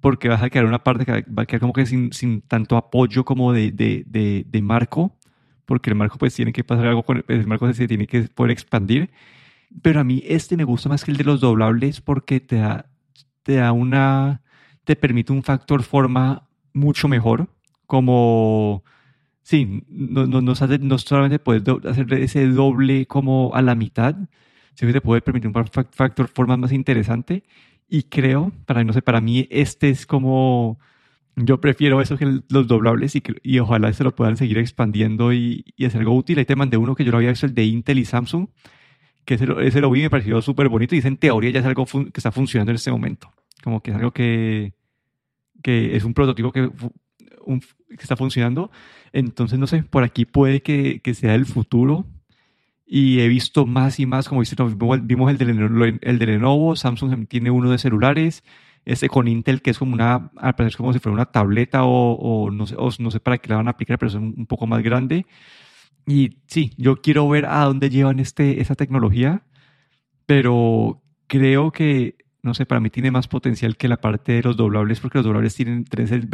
Porque 0.00 0.28
vas 0.28 0.42
a 0.42 0.50
quedar 0.50 0.66
una 0.66 0.84
parte 0.84 1.04
que 1.04 1.24
va 1.32 1.42
a 1.42 1.46
quedar 1.46 1.60
como 1.60 1.72
que 1.72 1.86
sin, 1.86 2.12
sin 2.12 2.42
tanto 2.42 2.76
apoyo 2.76 3.24
como 3.24 3.52
de, 3.52 3.72
de, 3.72 4.04
de, 4.06 4.44
de, 4.48 4.62
marco, 4.62 5.16
porque 5.66 5.90
el 5.90 5.96
marco 5.96 6.18
pues 6.18 6.34
tiene 6.34 6.52
que 6.52 6.64
pasar 6.64 6.86
algo 6.86 7.02
con 7.02 7.18
el, 7.18 7.24
el 7.28 7.46
marco 7.46 7.72
se 7.72 7.88
tiene 7.88 8.06
que 8.06 8.22
poder 8.22 8.52
expandir. 8.52 9.10
Pero 9.82 10.00
a 10.00 10.04
mí 10.04 10.22
este 10.26 10.56
me 10.56 10.64
gusta 10.64 10.88
más 10.88 11.04
que 11.04 11.10
el 11.10 11.16
de 11.18 11.24
los 11.24 11.40
doblables 11.40 12.00
porque 12.00 12.40
te 12.40 12.56
da, 12.56 12.86
te 13.42 13.56
da 13.56 13.72
una, 13.72 14.42
te 14.84 14.96
permite 14.96 15.32
un 15.32 15.42
factor 15.42 15.82
forma 15.82 16.48
mucho 16.72 17.08
mejor, 17.08 17.48
como, 17.86 18.84
sí, 19.42 19.84
no, 19.88 20.26
no, 20.26 20.40
no, 20.40 20.54
no 20.54 20.98
solamente 20.98 21.38
puedes 21.38 21.62
hacer 21.86 22.12
ese 22.14 22.46
doble 22.48 23.06
como 23.06 23.50
a 23.54 23.62
la 23.62 23.74
mitad, 23.74 24.16
que 24.86 24.92
te 24.92 25.00
puede 25.00 25.20
permitir 25.20 25.48
un 25.48 25.66
factor 25.90 26.28
forma 26.28 26.56
más 26.56 26.72
interesante. 26.72 27.42
Y 27.88 28.04
creo, 28.04 28.52
para, 28.66 28.84
no 28.84 28.92
sé, 28.92 29.02
para 29.02 29.20
mí 29.20 29.46
este 29.50 29.88
es 29.88 30.06
como, 30.06 30.78
yo 31.36 31.60
prefiero 31.60 32.00
eso 32.00 32.16
que 32.16 32.40
los 32.48 32.66
doblables 32.66 33.16
y, 33.16 33.22
y 33.42 33.58
ojalá 33.58 33.92
se 33.92 34.04
lo 34.04 34.14
puedan 34.14 34.36
seguir 34.36 34.58
expandiendo 34.58 35.32
y, 35.32 35.64
y, 35.76 35.86
hacer 35.86 36.00
algo 36.00 36.14
útil. 36.14 36.38
Ahí 36.38 36.44
te 36.44 36.56
mandé 36.56 36.76
uno 36.76 36.94
que 36.94 37.04
yo 37.04 37.10
lo 37.10 37.18
había 37.18 37.30
visto, 37.30 37.46
el 37.46 37.54
de 37.54 37.64
Intel 37.64 37.98
y 37.98 38.04
Samsung, 38.04 38.48
que 39.24 39.34
ese, 39.34 39.46
ese 39.62 39.80
lo 39.80 39.90
vi 39.90 40.00
y 40.00 40.02
me 40.04 40.10
pareció 40.10 40.40
súper 40.42 40.68
bonito 40.68 40.94
y 40.94 41.00
en 41.02 41.16
teoría 41.16 41.50
ya 41.50 41.60
es 41.60 41.66
algo 41.66 41.86
que 41.86 42.12
está 42.14 42.30
funcionando 42.32 42.70
en 42.72 42.76
este 42.76 42.90
momento. 42.90 43.32
Como 43.62 43.82
que 43.82 43.90
es 43.90 43.96
algo 43.96 44.12
que, 44.12 44.74
que 45.62 45.96
es 45.96 46.04
un 46.04 46.14
prototipo 46.14 46.52
que, 46.52 46.70
que 46.70 48.02
está 48.02 48.16
funcionando. 48.16 48.70
Entonces, 49.12 49.58
no 49.58 49.66
sé, 49.66 49.82
por 49.82 50.04
aquí 50.04 50.24
puede 50.24 50.62
que, 50.62 51.00
que 51.00 51.14
sea 51.14 51.34
el 51.34 51.46
futuro 51.46 52.06
y 52.90 53.20
he 53.20 53.28
visto 53.28 53.66
más 53.66 54.00
y 54.00 54.06
más, 54.06 54.28
como 54.28 54.40
vimos 55.02 55.30
el 55.30 55.36
de, 55.36 55.98
el 56.00 56.18
de 56.18 56.26
Lenovo, 56.26 56.74
Samsung 56.74 57.28
tiene 57.28 57.50
uno 57.50 57.70
de 57.70 57.76
celulares, 57.76 58.42
este 58.86 59.10
con 59.10 59.28
Intel 59.28 59.60
que 59.60 59.70
es 59.70 59.78
como 59.78 59.92
una, 59.92 60.30
al 60.36 60.54
parecer 60.54 60.78
como 60.78 60.94
si 60.94 60.98
fuera 60.98 61.12
una 61.12 61.26
tableta 61.26 61.84
o, 61.84 62.12
o 62.14 62.50
no, 62.50 62.66
sé, 62.66 62.76
no 62.98 63.10
sé 63.10 63.20
para 63.20 63.36
qué 63.36 63.50
la 63.50 63.56
van 63.56 63.68
a 63.68 63.72
aplicar, 63.72 63.98
pero 63.98 64.08
es 64.08 64.14
un, 64.14 64.46
poco 64.46 64.66
más 64.66 64.82
grande. 64.82 65.26
Y 66.06 66.38
sí, 66.46 66.72
yo 66.78 66.96
quiero 67.02 67.28
ver 67.28 67.44
a 67.44 67.64
dónde 67.64 67.90
llevan 67.90 68.20
este, 68.20 68.62
esa 68.62 68.74
tecnología, 68.74 69.42
pero 70.24 71.02
creo 71.26 71.72
que, 71.72 72.16
no 72.42 72.54
sé, 72.54 72.64
para 72.64 72.80
mí 72.80 72.88
tiene 72.88 73.10
más 73.10 73.28
potencial 73.28 73.76
que 73.76 73.88
la 73.88 73.98
parte 74.00 74.32
de 74.32 74.42
los 74.42 74.56
doblables, 74.56 75.00
porque 75.00 75.18
los 75.18 75.26
doblables 75.26 75.54
tienen, 75.54 75.84
tienen, 75.84 76.30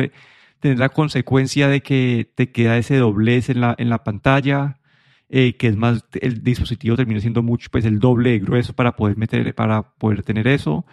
tienen 0.60 0.78
la 0.78 0.90
consecuencia 0.90 1.66
de 1.68 1.80
que 1.82 2.30
te 2.32 2.52
queda 2.52 2.78
ese 2.78 2.96
doblez 2.98 3.50
en 3.50 3.60
la, 3.60 3.74
en 3.76 3.90
la 3.90 4.04
pantalla 4.04 4.78
eh, 5.28 5.56
que 5.56 5.68
es 5.68 5.76
más, 5.76 6.04
el 6.20 6.42
dispositivo 6.42 6.96
termina 6.96 7.20
siendo 7.20 7.42
mucho, 7.42 7.68
pues 7.70 7.84
el 7.84 7.98
doble 7.98 8.30
de 8.30 8.38
grueso 8.40 8.72
para 8.72 8.96
poder 8.96 9.16
meter, 9.16 9.54
para 9.54 9.82
poder 9.82 10.22
tener 10.22 10.46
eso. 10.48 10.84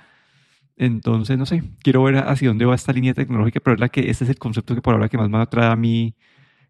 Entonces, 0.78 1.38
no 1.38 1.46
sé, 1.46 1.64
quiero 1.84 2.04
ver 2.04 2.18
hacia 2.18 2.48
dónde 2.48 2.66
va 2.66 2.76
esta 2.76 2.94
línea 2.94 3.14
tecnológica, 3.14 3.60
pero 3.60 3.76
es 3.76 3.80
la 3.80 3.90
que, 3.90 4.10
este 4.10 4.24
es 4.24 4.30
el 4.30 4.40
concepto 4.40 4.74
que 4.74 4.82
por 4.82 4.94
ahora 4.94 5.10
que 5.10 5.18
más 5.18 5.30
me 5.30 5.38
atrae 5.38 5.68
a 5.68 5.76
mí 5.76 6.16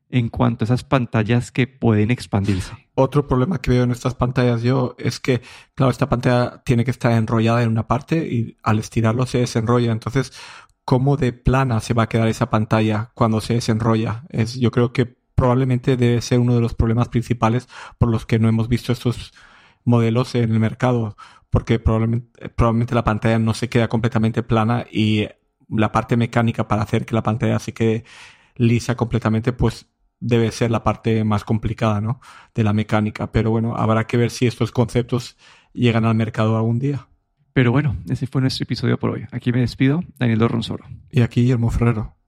en 0.10 0.28
cuanto 0.30 0.64
a 0.64 0.66
esas 0.66 0.84
pantallas 0.84 1.52
que 1.52 1.68
pueden 1.68 2.12
expandirse. 2.12 2.74
Otro 2.96 3.28
problema 3.28 3.60
que 3.60 3.72
veo 3.72 3.84
en 3.84 3.92
estas 3.92 4.14
pantallas 4.14 4.62
yo 4.62 4.96
es 5.00 5.20
que, 5.20 5.42
claro, 5.74 5.92
esta 5.92 6.10
pantalla 6.10 6.62
tiene 6.66 6.84
que 6.84 6.92
estar 6.92 7.14
enrollada 7.14 7.64
en 7.64 7.70
una 7.70 7.88
parte 7.88 8.28
y 8.28 8.58
al 8.64 8.80
estirarlo 8.80 9.26
se 9.26 9.38
desenrolla. 9.38 9.94
Entonces, 9.94 10.34
¿cómo 10.84 11.16
de 11.16 11.32
plana 11.32 11.80
se 11.80 11.94
va 11.94 12.04
a 12.04 12.10
quedar 12.10 12.28
esa 12.28 12.50
pantalla 12.50 13.12
cuando 13.16 13.40
se 13.40 13.54
desenrolla? 13.54 14.26
Es, 14.30 14.56
yo 14.56 14.72
creo 14.72 14.92
que 14.92 15.21
probablemente 15.42 15.98
debe 15.98 16.22
ser 16.22 16.38
uno 16.38 16.54
de 16.54 16.62
los 16.62 16.76
problemas 16.76 17.10
principales 17.10 17.68
por 17.98 18.12
los 18.12 18.28
que 18.28 18.38
no 18.38 18.48
hemos 18.48 18.68
visto 18.68 18.92
estos 18.92 19.34
modelos 19.84 20.36
en 20.36 20.52
el 20.52 20.60
mercado, 20.60 21.18
porque 21.50 21.80
probablemente, 21.80 22.50
probablemente 22.50 22.94
la 22.94 23.04
pantalla 23.04 23.40
no 23.40 23.56
se 23.56 23.68
queda 23.68 23.88
completamente 23.88 24.44
plana 24.44 24.86
y 24.92 25.30
la 25.68 25.92
parte 25.92 26.16
mecánica 26.16 26.68
para 26.68 26.84
hacer 26.84 27.08
que 27.08 27.16
la 27.16 27.24
pantalla 27.24 27.58
se 27.58 27.74
quede 27.74 28.04
lisa 28.56 28.94
completamente, 28.96 29.52
pues 29.52 29.88
debe 30.20 30.52
ser 30.52 30.70
la 30.70 30.84
parte 30.84 31.24
más 31.24 31.44
complicada, 31.44 32.02
¿no? 32.02 32.22
De 32.54 32.64
la 32.64 32.72
mecánica. 32.72 33.32
Pero 33.32 33.50
bueno, 33.50 33.76
habrá 33.76 34.06
que 34.06 34.18
ver 34.18 34.30
si 34.30 34.46
estos 34.46 34.72
conceptos 34.72 35.38
llegan 35.74 36.06
al 36.06 36.14
mercado 36.14 36.56
algún 36.56 36.78
día. 36.78 37.08
Pero 37.54 37.72
bueno, 37.72 37.98
ese 38.08 38.28
fue 38.28 38.42
nuestro 38.42 38.66
episodio 38.66 39.00
por 39.00 39.10
hoy. 39.10 39.26
Aquí 39.32 39.52
me 39.52 39.62
despido, 39.62 40.04
Daniel 40.20 40.38
Dorronsoro. 40.38 40.86
Y 41.10 41.22
aquí 41.22 41.42
Guillermo 41.42 41.72
Ferrero. 41.72 42.21